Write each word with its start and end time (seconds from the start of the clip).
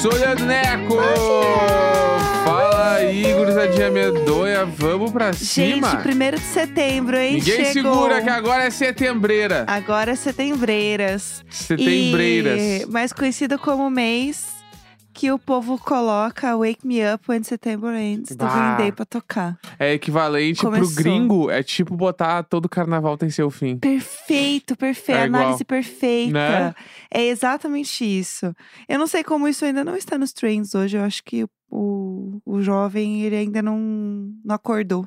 sou 0.00 0.12
o 0.12 0.16
Leandro 0.16 0.44
Neco! 0.46 0.96
Fala 2.44 2.94
aí, 2.96 3.32
gurizadinha 3.34 3.90
medonha, 3.90 4.64
vamos 4.64 5.10
pra 5.10 5.32
Gente, 5.32 5.44
cima! 5.46 5.96
primeiro 5.96 6.38
de 6.38 6.44
setembro, 6.44 7.16
hein? 7.16 7.34
Ninguém 7.34 7.72
Chegou. 7.72 7.92
segura 7.94 8.22
que 8.22 8.28
agora 8.28 8.64
é 8.64 8.70
setembreira. 8.70 9.64
Agora 9.66 10.12
é 10.12 10.14
setembreiras. 10.16 11.44
Setembreiras. 11.50 12.60
E 12.82 12.86
mais 12.88 13.12
conhecido 13.12 13.58
como 13.58 13.90
mês 13.90 14.55
que 15.16 15.32
o 15.32 15.38
povo 15.38 15.78
coloca 15.78 16.54
Wake 16.54 16.86
Me 16.86 17.00
Up 17.10 17.24
When 17.26 17.42
September 17.42 17.94
Ends 17.94 18.36
do. 18.36 18.44
Green 18.44 18.76
Day 18.76 18.92
pra 18.92 19.06
tocar. 19.06 19.58
É 19.78 19.94
equivalente 19.94 20.60
pro 20.60 20.70
Começou. 20.70 20.94
gringo, 20.94 21.50
é 21.50 21.62
tipo 21.62 21.96
botar 21.96 22.42
todo 22.42 22.68
carnaval 22.68 23.16
tem 23.16 23.30
seu 23.30 23.50
fim. 23.50 23.78
Perfeito, 23.78 24.76
perfeito. 24.76 25.18
É. 25.18 25.24
Análise 25.24 25.64
perfeita. 25.64 26.32
Né? 26.32 26.74
É 27.10 27.24
exatamente 27.28 28.04
isso. 28.04 28.54
Eu 28.86 28.98
não 28.98 29.06
sei 29.06 29.24
como 29.24 29.48
isso 29.48 29.64
ainda 29.64 29.82
não 29.82 29.96
está 29.96 30.18
nos 30.18 30.34
trends 30.34 30.74
hoje. 30.74 30.98
Eu 30.98 31.02
acho 31.02 31.24
que 31.24 31.46
o, 31.70 32.38
o 32.44 32.60
jovem, 32.60 33.22
ele 33.22 33.36
ainda 33.36 33.62
não, 33.62 33.78
não 34.44 34.54
acordou. 34.54 35.06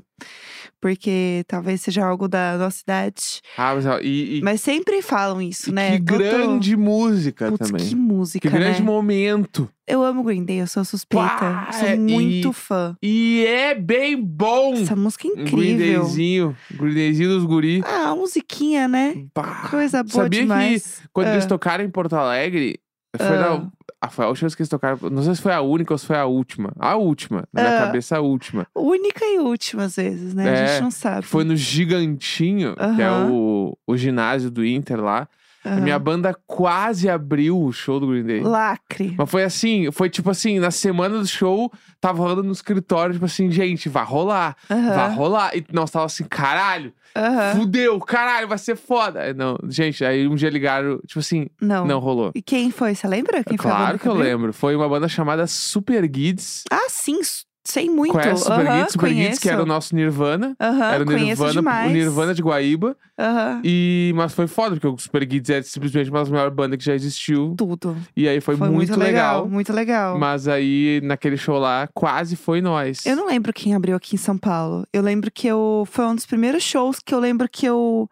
Porque 0.82 1.44
talvez 1.48 1.82
seja 1.82 2.06
algo 2.06 2.28
da 2.28 2.58
nossa 2.58 2.82
idade. 2.82 3.42
Ah, 3.58 3.76
mas 3.76 3.86
e, 4.02 4.38
e 4.38 4.42
Mas 4.42 4.62
sempre 4.62 5.02
falam 5.02 5.42
isso, 5.42 5.74
né? 5.74 5.92
que 5.92 6.00
grande 6.00 6.78
música 6.78 7.50
Putz, 7.52 7.70
também. 7.70 7.86
que 7.90 7.96
música, 7.96 8.50
Que 8.50 8.56
grande 8.58 8.80
né? 8.80 8.86
momento. 8.86 9.70
Eu 9.86 10.04
amo 10.04 10.24
Green 10.24 10.46
Day, 10.46 10.62
eu 10.62 10.68
sou 10.68 10.86
suspeita. 10.86 11.28
Pá, 11.28 11.70
sou 11.74 11.88
é, 11.88 11.96
muito 11.98 12.50
e- 12.52 12.54
fã. 12.54 12.96
E 13.04 13.44
é 13.46 13.76
bem 13.76 14.16
bom. 14.22 14.74
Essa 14.76 14.96
música 14.96 15.28
é 15.28 15.32
Um 15.32 15.36
Green 15.36 15.74
incrível. 15.74 16.04
Dayzinho, 16.04 16.58
Green 16.72 16.94
Dayzinho 16.94 17.30
dos 17.30 17.44
guri. 17.44 17.82
Ah, 17.86 18.12
a 18.12 18.16
musiquinha, 18.16 18.88
né? 18.88 19.26
Pá. 19.34 19.68
Coisa 19.70 20.02
boa 20.04 20.24
Sabia 20.24 20.42
demais. 20.42 21.00
que 21.02 21.08
quando 21.12 21.28
Ah. 21.28 21.34
eles 21.34 21.46
tocaram 21.46 21.84
em 21.84 21.90
Porto 21.90 22.14
Alegre, 22.16 22.80
foi, 23.18 23.26
Ah. 23.38 23.40
na, 23.60 23.72
ah, 24.02 24.10
foi 24.10 24.26
a 24.26 24.28
última 24.30 24.48
vez 24.48 24.56
que 24.56 24.62
eles 24.62 24.70
tocaram. 24.70 24.98
Não 25.10 25.22
sei 25.24 25.36
se 25.36 25.42
foi 25.42 25.54
a 25.54 25.62
única 25.62 25.94
ou 25.94 25.98
se 25.98 26.06
foi 26.06 26.18
a 26.18 26.26
última. 26.26 26.72
A 26.80 26.96
última. 26.96 27.44
Na 27.52 27.62
minha 27.62 27.74
Ah. 27.76 27.78
cabeça, 27.78 28.18
a 28.18 28.22
última. 28.22 28.66
Única 28.76 29.26
e 29.26 29.40
última, 29.40 29.84
às 29.84 29.96
vezes, 29.98 30.34
né? 30.34 30.44
a 30.48 30.52
É, 30.54 30.68
gente 30.68 30.82
não 30.84 30.92
sabe. 30.92 31.26
Foi 31.26 31.44
no 31.44 31.56
Gigantinho, 31.56 32.76
que 32.96 33.02
é 33.02 33.12
o, 33.12 33.78
o 33.86 33.98
ginásio 33.98 34.50
do 34.50 34.66
Inter 34.66 35.02
lá. 35.02 35.28
A 35.66 35.72
Aham. 35.72 35.82
minha 35.82 36.00
banda 36.00 36.34
quase 36.48 37.10
abriu 37.10 37.62
o 37.62 37.72
show 37.74 38.00
do 38.00 38.08
Green 38.08 38.24
Day. 38.24 38.42
Lacre. 38.42 39.14
Mas 39.18 39.30
foi 39.30 39.44
assim, 39.44 39.92
foi 39.92 40.10
tipo 40.10 40.30
assim, 40.30 40.58
na 40.58 40.72
semana 40.72 41.20
do 41.20 41.28
show, 41.28 41.70
tava 42.00 42.20
rolando 42.20 42.44
no 42.44 42.54
escritório, 42.54 43.14
tipo 43.14 43.26
assim, 43.26 43.52
gente, 43.52 43.90
vai 43.90 44.06
rolar, 44.06 44.56
Aham. 44.70 44.94
vai 44.94 45.14
rolar. 45.14 45.58
E 45.58 45.66
nós 45.74 45.92
tava 45.92 46.06
assim, 46.06 46.24
caralho, 46.24 46.94
Aham. 47.16 47.56
fudeu, 47.56 48.00
caralho, 48.00 48.48
vai 48.48 48.58
ser 48.58 48.76
foda. 48.76 49.22
Aí, 49.22 49.34
Não, 49.34 49.58
gente, 49.68 50.04
aí 50.06 50.28
um 50.28 50.36
dia 50.36 50.50
ligaram, 50.50 51.00
tipo 51.08 51.20
assim, 51.20 51.48
Não. 51.62 51.86
não 51.86 52.00
rolou. 52.00 52.32
E 52.36 52.42
quem 52.42 52.72
foi? 52.72 52.94
Você 52.96 53.08
lembra? 53.08 53.44
Quem 53.44 53.58
foi 53.58 53.70
a 53.72 53.74
banda 53.74 53.84
Claro 53.86 54.00
que 54.00 54.08
eu 54.08 54.12
abriu? 54.14 54.26
lembro. 54.26 54.54
Foi 54.54 54.76
uma 54.76 54.88
banda 54.88 55.08
chamada 55.08 55.46
Super 55.48 56.08
Guides. 56.08 56.64
Ah, 56.72 56.88
sim. 56.90 57.20
s- 57.20 57.44
Sei 57.70 57.88
muito. 57.88 58.14
Conhece 58.14 58.44
Super 58.44 58.66
Guides? 58.66 58.92
Super 58.94 59.40
que 59.40 59.48
era 59.48 59.62
o 59.62 59.66
nosso 59.66 59.96
Nirvana. 59.96 60.56
Aham, 60.60 60.92
era 60.92 61.04
o 61.04 61.06
Nirvana, 61.06 61.86
o 61.86 61.90
Nirvana 61.92 62.34
de 62.34 62.42
Guaíba. 62.42 62.98
Aham. 63.16 63.62
E, 63.64 64.12
mas 64.16 64.34
foi 64.34 64.48
foda, 64.48 64.72
porque 64.72 64.88
o 64.88 64.98
Super 64.98 65.24
Guides 65.24 65.52
é 65.52 65.62
simplesmente 65.62 66.10
uma 66.10 66.18
das 66.18 66.30
maiores 66.30 66.56
bandas 66.56 66.80
que 66.80 66.86
já 66.86 66.96
existiu. 66.96 67.54
Tudo. 67.56 67.96
E 68.18 68.28
aí 68.28 68.42
foi, 68.42 68.56
muito, 68.56 68.98
legal. 68.98 69.48
Muito 69.48 69.72
legal. 69.72 70.18
Mas 70.18 70.48
aí, 70.48 71.00
naquele 71.04 71.38
show 71.38 71.60
lá, 71.60 71.88
quase 71.94 72.36
foi 72.36 72.60
nós. 72.60 73.06
Eu 73.06 73.16
não 73.16 73.28
lembro 73.28 73.54
quem 73.54 73.76
abriu 73.76 73.96
aqui 73.96 74.16
em 74.16 74.18
São 74.20 74.36
Paulo. 74.36 74.88
Eu 74.92 75.04
lembro 75.04 75.30
que 75.30 75.46
eu. 75.46 75.88
Foi 75.92 76.06
um 76.06 76.16
dos 76.16 76.26
primeiros 76.26 76.64
shows 76.64 76.98
que 77.00 77.14
eu 77.14 77.20
lembro 77.20 77.48
que 77.48 77.68
eu. 77.68 78.10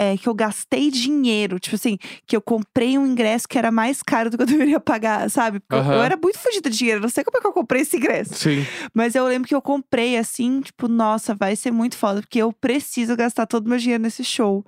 É, 0.00 0.16
que 0.16 0.28
eu 0.28 0.34
gastei 0.34 0.90
dinheiro. 0.92 1.58
Tipo 1.58 1.74
assim, 1.74 1.98
que 2.26 2.36
eu 2.36 2.40
comprei 2.40 2.96
um 2.96 3.04
ingresso 3.06 3.48
que 3.48 3.58
era 3.58 3.70
mais 3.72 4.00
caro 4.02 4.30
do 4.30 4.36
que 4.36 4.42
eu 4.44 4.46
deveria 4.46 4.78
pagar, 4.78 5.28
sabe? 5.28 5.58
Porque 5.60 5.74
eu- 5.74 5.78
eu, 5.78 5.84
Aham. 5.94 6.04
era 6.04 6.16
muito 6.16 6.38
fugida 6.38 6.70
de 6.70 6.76
dinheiro. 6.78 6.98
eu 6.98 7.02
Não 7.02 7.08
sei 7.08 7.24
como 7.24 7.36
é 7.36 7.40
que 7.40 7.46
eu 7.46 7.52
comprei 7.52 7.82
esse 7.82 7.96
ingresso. 7.96 8.34
Sim. 8.34 8.64
Mas 8.94 9.14
eu 9.14 9.26
lembro 9.26 9.48
que 9.48 9.54
eu 9.54 9.60
comprei 9.62 10.16
assim, 10.16 10.60
tipo, 10.60 10.86
nossa, 10.86 11.34
vai 11.34 11.56
ser 11.56 11.70
muito 11.72 11.96
foda, 11.96 12.20
porque 12.20 12.38
eu 12.38 12.52
preciso 12.52 13.16
gastar 13.16 13.46
todo 13.46 13.66
o 13.66 13.68
meu 13.70 13.78
dinheiro 13.78 14.02
nesse 14.02 14.22
show. 14.22 14.64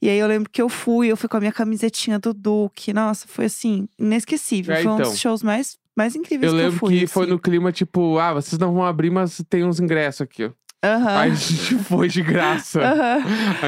E 0.00 0.08
aí 0.08 0.18
eu 0.18 0.26
lembro 0.26 0.48
que 0.50 0.62
eu 0.62 0.68
fui, 0.68 1.08
eu 1.08 1.16
fui 1.16 1.28
com 1.28 1.36
a 1.36 1.40
minha 1.40 1.52
camisetinha 1.52 2.18
do 2.18 2.32
Duque. 2.32 2.92
Nossa, 2.92 3.26
foi 3.28 3.46
assim, 3.46 3.86
inesquecível. 3.98 4.74
É, 4.74 4.82
foi 4.82 4.90
um 4.90 4.94
então. 4.94 5.10
dos 5.10 5.18
shows 5.18 5.42
mais, 5.42 5.76
mais 5.96 6.14
incríveis 6.16 6.50
Eu 6.50 6.56
que 6.56 6.62
eu 6.62 6.64
lembro 6.70 6.78
fui. 6.78 6.98
que 7.00 7.06
foi 7.06 7.24
assim. 7.24 7.32
no 7.32 7.38
clima 7.38 7.70
tipo, 7.72 8.18
ah, 8.18 8.32
vocês 8.32 8.58
não 8.58 8.72
vão 8.72 8.84
abrir, 8.84 9.10
mas 9.10 9.42
tem 9.48 9.64
uns 9.64 9.80
ingressos 9.80 10.22
aqui, 10.22 10.50
Aham. 10.84 11.16
Aí 11.18 11.30
a 11.30 11.34
gente 11.34 11.76
foi 11.84 12.08
de 12.08 12.22
graça. 12.22 12.80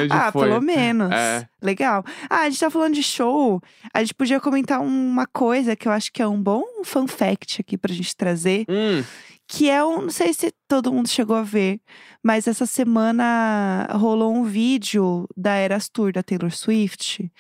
Gente 0.03 0.13
Ah, 0.13 0.33
foi. 0.33 0.49
pelo 0.49 0.61
menos. 0.61 1.11
É. 1.13 1.47
Legal. 1.63 2.05
Ah, 2.29 2.41
a 2.41 2.51
gente 2.51 2.59
tá 2.61 2.71
falando 2.71 2.95
de 2.95 3.03
show. 3.03 3.61
A 3.93 4.01
gente 4.01 4.15
podia 4.15 4.41
comentar 4.41 4.81
uma 4.81 5.27
coisa 5.27 5.77
que 5.77 5.87
eu 5.87 5.93
acho 5.93 6.13
que 6.13 6.21
é 6.21 6.27
um 6.27 6.43
bom 6.43 6.65
fun 6.85 7.07
fact 7.07 7.61
aqui 7.61 7.79
pra 7.79 7.95
gente 7.95 8.17
trazer. 8.17 8.65
Hum, 8.69 9.03
Que 9.47 9.69
é 9.71 9.85
um. 9.85 10.03
Não 10.03 10.11
sei 10.11 10.33
se 10.33 10.53
todo 10.67 10.93
mundo 10.93 11.09
chegou 11.09 11.37
a 11.37 11.43
ver, 11.43 11.79
mas 12.23 12.49
essa 12.49 12.67
semana 12.67 13.87
rolou 13.93 14.35
um 14.35 14.43
vídeo 14.45 15.29
da 15.37 15.53
Eras 15.55 15.89
Tour 15.89 16.13
da 16.13 16.23
Taylor 16.23 16.51
Swift 16.51 17.31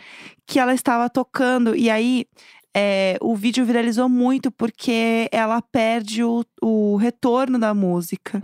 que 0.46 0.58
ela 0.60 0.74
estava 0.74 1.08
tocando. 1.10 1.74
E 1.74 1.90
aí. 1.90 2.26
É, 2.76 3.16
o 3.20 3.34
vídeo 3.36 3.64
viralizou 3.64 4.08
muito 4.08 4.50
porque 4.50 5.28
ela 5.30 5.62
perde 5.62 6.24
o, 6.24 6.44
o 6.60 6.96
retorno 6.96 7.58
da 7.58 7.72
música, 7.74 8.40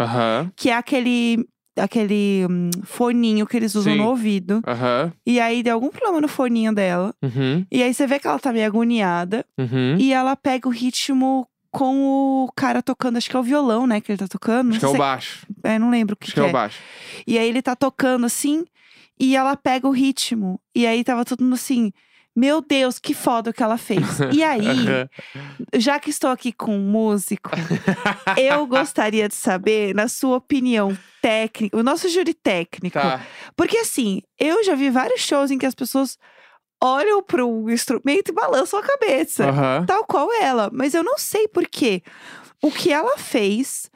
que 0.57 0.71
é 0.71 0.75
aquele 0.75 1.45
aquele 1.79 2.47
hum, 2.51 2.71
foninho 2.83 3.47
que 3.47 3.57
eles 3.57 3.75
usam 3.75 3.93
Sim. 3.95 3.99
no 4.01 4.09
ouvido. 4.09 4.61
E 5.25 5.41
aí 5.41 5.63
deu 5.63 5.75
algum 5.75 5.89
problema 5.89 6.21
no 6.21 6.29
foninho 6.29 6.75
dela. 6.75 7.15
Uhum, 7.23 7.65
E 7.71 7.83
aí 7.83 7.95
você 7.95 8.07
vê 8.07 8.19
que 8.19 8.27
ela 8.27 8.39
tá 8.39 8.53
meio 8.53 8.67
agoniada. 8.67 9.47
uhum. 9.57 9.97
E 9.99 10.13
ela 10.13 10.37
pega 10.37 10.69
o 10.69 10.73
ritmo 10.73 11.47
com 11.71 12.45
o 12.45 12.53
cara 12.55 12.83
tocando, 12.83 13.17
acho 13.17 13.31
que 13.31 13.37
é 13.37 13.39
o 13.39 13.45
violão, 13.45 13.87
né, 13.87 14.01
que 14.01 14.11
ele 14.11 14.19
tá 14.19 14.27
tocando. 14.29 14.71
Acho 14.71 14.81
que 14.81 14.85
é 14.85 14.89
o 14.89 14.97
baixo. 14.97 15.47
é, 15.63 15.79
não 15.79 15.89
lembro 15.89 16.15
o 16.15 16.17
que, 16.17 16.27
Acho 16.27 16.35
que 16.35 16.41
é 16.41 16.45
é. 16.45 16.49
o 16.49 16.53
baixo. 16.53 16.79
E 17.27 17.39
aí 17.39 17.49
ele 17.49 17.63
tá 17.63 17.75
tocando 17.77 18.27
assim, 18.27 18.65
e 19.19 19.37
ela 19.37 19.57
pega 19.57 19.87
o 19.87 19.93
ritmo. 19.93 20.61
E 20.75 20.87
aí 20.87 21.03
tava 21.05 21.25
todo 21.25 21.43
mundo 21.43 21.55
assim. 21.55 21.93
Meu 22.35 22.61
Deus, 22.61 22.99
que 22.99 23.13
foda 23.13 23.51
o 23.51 23.53
que 23.53 23.63
ela 23.63 23.77
fez. 23.77 24.21
E 24.33 24.43
aí, 24.43 24.65
já 25.75 25.99
que 25.99 26.11
estou 26.11 26.31
aqui 26.31 26.53
com 26.53 26.77
um 26.77 26.81
músico, 26.81 27.51
eu 28.39 28.67
gostaria 28.67 29.29
de 29.29 29.35
saber, 29.35 29.95
na 29.95 30.09
sua 30.09 30.37
opinião 30.37 30.97
técnica, 31.21 31.77
o 31.77 31.83
nosso 31.83 32.09
júri 32.09 32.33
técnico. 32.33 32.99
Tá. 32.99 33.21
Porque 33.57 33.79
assim, 33.79 34.23
eu 34.39 34.63
já 34.63 34.75
vi 34.75 34.91
vários 34.91 35.21
shows 35.21 35.51
em 35.51 35.59
que 35.59 35.67
as 35.67 35.75
pessoas 35.75 36.17
olham 36.83 37.23
pro 37.23 37.69
instrumento 37.69 38.31
e 38.31 38.35
balançam 38.35 38.79
a 38.79 38.83
cabeça. 38.83 39.49
Aham. 39.49 39.85
Tal 39.87 40.05
qual 40.05 40.33
ela. 40.41 40.71
Mas 40.73 40.95
eu 40.95 41.03
não 41.03 41.19
sei 41.19 41.47
por 41.49 41.67
quê. 41.67 42.03
O 42.63 42.71
que 42.71 42.93
ela 42.93 43.19
fez 43.19 43.90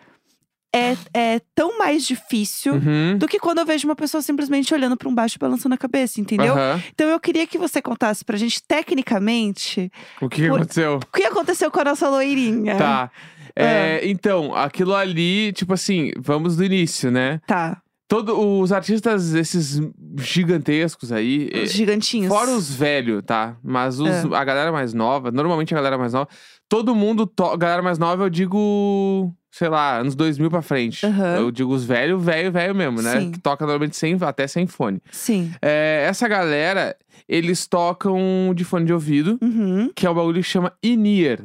é, 0.74 0.96
é 1.14 1.40
tão 1.54 1.78
mais 1.78 2.04
difícil 2.04 2.74
Uhum. 2.74 3.16
do 3.16 3.28
que 3.28 3.38
quando 3.38 3.58
eu 3.58 3.66
vejo 3.66 3.86
uma 3.86 3.94
pessoa 3.94 4.20
simplesmente 4.20 4.74
olhando 4.74 4.96
pra 4.96 5.08
um 5.08 5.14
baixo 5.14 5.36
e 5.36 5.38
balançando 5.38 5.74
a 5.74 5.78
cabeça, 5.78 6.20
entendeu? 6.20 6.54
Aham. 6.54 6.82
Então 6.92 7.08
eu 7.08 7.20
queria 7.20 7.46
que 7.46 7.56
você 7.56 7.80
contasse 7.80 8.24
pra 8.24 8.36
gente, 8.36 8.60
tecnicamente, 8.66 9.90
O 10.20 10.28
que, 10.28 10.48
Por- 10.48 10.56
aconteceu? 10.56 10.96
o 10.96 11.16
que 11.16 11.24
aconteceu 11.24 11.70
com 11.70 11.80
a 11.80 11.84
nossa 11.84 12.08
loirinha. 12.08 12.76
Tá. 12.76 13.10
É, 13.56 14.00
então, 14.08 14.52
aquilo 14.52 14.96
ali, 14.96 15.52
tipo 15.52 15.72
assim, 15.74 16.10
vamos 16.18 16.56
do 16.56 16.64
início, 16.64 17.08
né? 17.08 17.41
Tá. 17.46 17.80
Todos 18.08 18.34
os 18.36 18.72
artistas, 18.72 19.32
esses 19.32 19.80
gigantescos 20.18 21.12
aí, 21.12 21.48
Os 21.54 21.60
eh, 21.60 21.66
gigantinhos. 21.66 22.28
fora 22.28 22.50
os 22.50 22.74
velhos, 22.74 23.22
tá? 23.24 23.56
Mas 23.62 24.00
os- 24.00 24.09
É. 24.09 24.22
a 24.36 24.44
galera 24.44 24.72
mais 24.72 24.92
nova, 24.92 25.30
normalmente 25.30 25.72
a 25.72 25.77
galera 25.77 25.97
mais 25.97 26.12
nova, 26.12 26.28
todo 26.68 26.97
mundo, 26.97 27.27
to 27.28 27.56
galera 27.56 27.80
mais 27.80 27.97
nova, 27.97 28.24
eu 28.24 28.30
digo, 28.30 29.32
sei 29.56 29.68
lá, 29.68 29.98
anos 29.98 30.16
2000 30.16 30.51
pra 30.51 30.62
frente. 30.62 31.06
Aham. 31.06 31.36
Eu 31.36 31.51
digo 31.53 31.72
os 31.72 31.84
velhos, 31.84 32.21
velho, 32.24 32.51
velho 32.51 32.74
mesmo, 32.74 33.01
né? 33.01 33.21
Sim. 33.21 33.30
Que 33.30 33.39
toca 33.39 33.65
normalmente 33.65 33.97
sem, 33.97 34.18
até 34.21 34.48
sem 34.48 34.66
fone. 34.66 35.01
Sim. 35.12 35.53
É, 35.62 36.04
essa 36.09 36.27
galera, 36.27 36.97
eles 37.28 37.65
tocam 37.66 38.53
de 38.54 38.65
fone 38.65 38.84
de 38.84 38.92
ouvido, 38.92 39.39
Uhum. 39.41 39.91
que 39.95 40.04
é 40.06 40.10
o 40.10 40.15
bagulho 40.15 40.42
que 40.42 40.48
chama 40.48 40.72
in-ear. 40.83 41.39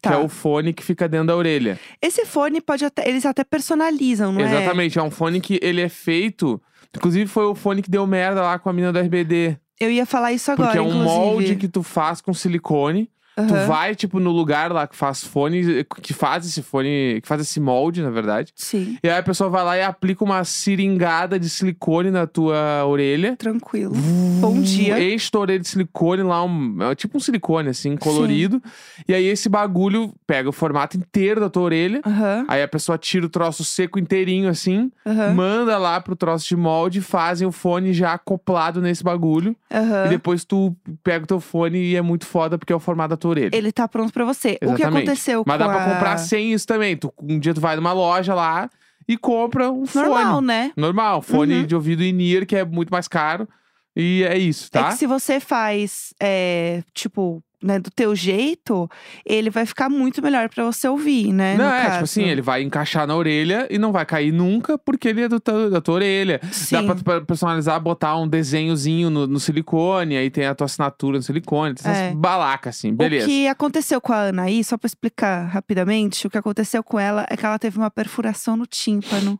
Tá. 0.00 0.10
Que 0.10 0.14
é 0.16 0.18
o 0.18 0.28
fone 0.28 0.72
que 0.72 0.84
fica 0.84 1.08
dentro 1.08 1.26
da 1.26 1.36
orelha. 1.36 1.80
Esse 2.00 2.24
fone 2.24 2.60
pode 2.60 2.84
até. 2.84 3.08
Eles 3.08 3.26
até 3.26 3.42
personalizam, 3.42 4.30
não 4.32 4.40
é? 4.40 4.44
Exatamente, 4.44 4.96
é 4.96 5.02
um 5.02 5.10
fone 5.10 5.40
que 5.40 5.58
ele 5.60 5.80
é 5.80 5.88
feito. 5.88 6.62
Inclusive, 6.96 7.26
foi 7.26 7.44
o 7.46 7.54
fone 7.56 7.82
que 7.82 7.90
deu 7.90 8.06
merda 8.06 8.40
lá 8.42 8.58
com 8.60 8.68
a 8.68 8.72
menina 8.72 8.92
do 8.92 9.00
RBD. 9.00 9.56
Eu 9.80 9.90
ia 9.90 10.06
falar 10.06 10.32
isso 10.32 10.50
agora. 10.52 10.68
porque 10.68 10.78
é 10.78 10.82
um 10.82 10.86
inclusive. 10.88 11.04
molde 11.08 11.56
que 11.56 11.66
tu 11.68 11.82
faz 11.82 12.20
com 12.20 12.32
silicone. 12.32 13.10
Tu 13.46 13.54
Aham. 13.54 13.66
vai, 13.66 13.94
tipo, 13.94 14.18
no 14.18 14.30
lugar 14.32 14.72
lá 14.72 14.86
que 14.86 14.96
faz 14.96 15.22
fone, 15.22 15.84
que 16.02 16.12
faz 16.12 16.44
esse 16.44 16.60
fone, 16.60 17.20
que 17.22 17.28
faz 17.28 17.40
esse 17.40 17.60
molde, 17.60 18.02
na 18.02 18.10
verdade. 18.10 18.52
Sim. 18.56 18.98
E 19.00 19.08
aí 19.08 19.16
a 19.16 19.22
pessoa 19.22 19.48
vai 19.48 19.64
lá 19.64 19.76
e 19.76 19.82
aplica 19.82 20.24
uma 20.24 20.42
seringada 20.42 21.38
de 21.38 21.48
silicone 21.48 22.10
na 22.10 22.26
tua 22.26 22.84
orelha. 22.84 23.36
Tranquilo. 23.36 23.94
Bom 24.40 24.60
dia. 24.60 25.00
Enche 25.02 25.30
tua 25.30 25.42
orelha 25.42 25.60
de 25.60 25.68
silicone 25.68 26.22
lá, 26.22 26.44
um, 26.44 26.76
é 26.82 26.94
tipo 26.94 27.16
um 27.16 27.20
silicone, 27.20 27.68
assim, 27.68 27.96
colorido. 27.96 28.60
E 29.06 29.14
aí 29.14 29.24
esse 29.26 29.48
bagulho 29.48 30.12
pega 30.26 30.48
o 30.48 30.52
formato 30.52 30.96
inteiro 30.96 31.40
da 31.40 31.48
tua 31.48 31.62
orelha. 31.62 32.00
Aham. 32.04 32.44
Aí 32.48 32.62
a 32.62 32.68
pessoa 32.68 32.98
tira 32.98 33.26
o 33.26 33.28
troço 33.28 33.62
seco 33.62 33.98
inteirinho, 33.98 34.48
assim, 34.48 34.90
Aham. 35.06 35.34
manda 35.34 35.78
lá 35.78 36.00
pro 36.00 36.16
troço 36.16 36.48
de 36.48 36.56
molde, 36.56 37.00
fazem 37.00 37.46
o 37.46 37.52
fone 37.52 37.92
já 37.92 38.14
acoplado 38.14 38.80
nesse 38.80 39.04
bagulho. 39.04 39.54
E 39.70 40.08
depois 40.08 40.44
tu 40.44 40.74
pega 41.04 41.24
o 41.24 41.26
teu 41.26 41.40
fone 41.40 41.78
e 41.78 41.94
é 41.96 42.02
muito 42.02 42.26
foda 42.26 42.58
porque 42.58 42.72
é 42.72 42.76
o 42.76 42.80
formato 42.80 43.10
da 43.10 43.16
tua 43.16 43.27
tua 43.34 43.42
orelha. 43.44 43.50
Ele 43.56 43.72
tá 43.72 43.86
pronto 43.88 44.12
pra 44.12 44.24
você. 44.24 44.52
O 44.56 44.58
que 44.58 44.64
Exatamente. 44.82 44.84
aconteceu 45.08 45.44
Mas 45.46 45.58
com 45.58 45.64
dá 45.66 45.70
pra 45.72 45.84
a... 45.84 45.94
comprar 45.94 46.16
sem 46.18 46.52
isso 46.52 46.66
também. 46.66 46.96
Tu, 46.96 47.12
um 47.22 47.38
dia 47.38 47.54
tu 47.54 47.60
vai 47.60 47.76
numa 47.76 47.92
loja 47.92 48.34
lá 48.34 48.68
e 49.08 49.16
compra 49.16 49.70
um 49.70 49.84
Normal, 49.94 50.34
fone. 50.36 50.46
né? 50.46 50.72
Normal, 50.76 51.22
fone 51.22 51.60
Uhum. 51.60 51.66
de 51.66 51.74
ouvido 51.74 52.02
in-ear, 52.04 52.46
que 52.46 52.56
é 52.56 52.64
muito 52.64 52.90
mais 52.90 53.08
caro. 53.08 53.48
E 53.96 54.22
é 54.24 54.36
isso, 54.38 54.68
É 54.72 54.78
tá? 54.80 54.88
que 54.90 54.94
se 54.96 55.06
você 55.06 55.40
faz, 55.40 56.14
é, 56.22 56.82
tipo, 56.94 57.42
né, 57.62 57.78
do 57.80 57.90
teu 57.90 58.14
jeito, 58.14 58.88
ele 59.26 59.50
vai 59.50 59.66
ficar 59.66 59.88
muito 59.88 60.22
melhor 60.22 60.48
pra 60.48 60.64
você 60.64 60.86
ouvir, 60.88 61.32
né? 61.32 61.56
Não, 61.56 61.64
é, 61.66 61.80
caso. 61.82 61.92
tipo 61.94 62.04
assim, 62.04 62.22
ele 62.24 62.40
vai 62.40 62.62
encaixar 62.62 63.06
na 63.06 63.16
orelha 63.16 63.66
e 63.70 63.78
não 63.78 63.90
vai 63.90 64.06
cair 64.06 64.30
nunca, 64.32 64.78
porque 64.78 65.08
ele 65.08 65.22
é 65.22 65.28
do 65.28 65.40
teu- 65.40 65.68
da 65.70 65.80
tua 65.80 65.94
orelha. 65.96 66.38
Dá 66.42 66.48
Sim. 66.52 66.86
pra 66.86 66.94
tu 66.94 67.02
per- 67.04 67.24
personalizar, 67.24 67.80
botar 67.80 68.16
um 68.16 68.28
desenhozinho 68.28 69.10
no, 69.10 69.26
no 69.26 69.40
silicone, 69.40 70.16
aí 70.16 70.30
tem 70.30 70.46
a 70.46 70.54
tua 70.54 70.66
assinatura 70.66 71.16
no 71.18 71.22
silicone, 71.22 71.74
essas 71.78 71.96
É. 71.96 72.14
balacas 72.14 72.76
assim, 72.76 72.94
beleza. 72.94 73.26
O 73.26 73.28
que 73.28 73.48
aconteceu 73.48 74.00
com 74.00 74.12
a 74.12 74.28
Anaí, 74.28 74.62
só 74.62 74.76
pra 74.78 74.86
explicar 74.86 75.46
rapidamente, 75.46 76.26
o 76.26 76.30
que 76.30 76.38
aconteceu 76.38 76.82
com 76.84 76.98
ela 76.98 77.26
é 77.28 77.36
que 77.36 77.44
ela 77.44 77.58
teve 77.58 77.76
uma 77.78 77.90
perfuração 77.90 78.56
no 78.56 78.66
tímpano 78.66 79.38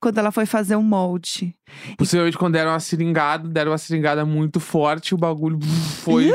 quando 0.00 0.18
ela 0.18 0.30
foi 0.32 0.46
fazer 0.46 0.76
um 0.76 0.82
molde. 0.82 1.54
Possivelmente 1.96 2.36
quando 2.36 2.54
deram 2.54 2.72
uma 2.72 2.80
seringada, 2.80 3.48
deram 3.48 3.70
uma 3.70 3.78
seringada 3.78 4.24
muito 4.24 4.58
forte, 4.58 5.14
o 5.14 5.18
bagulho 5.18 5.60
foi 6.02 6.32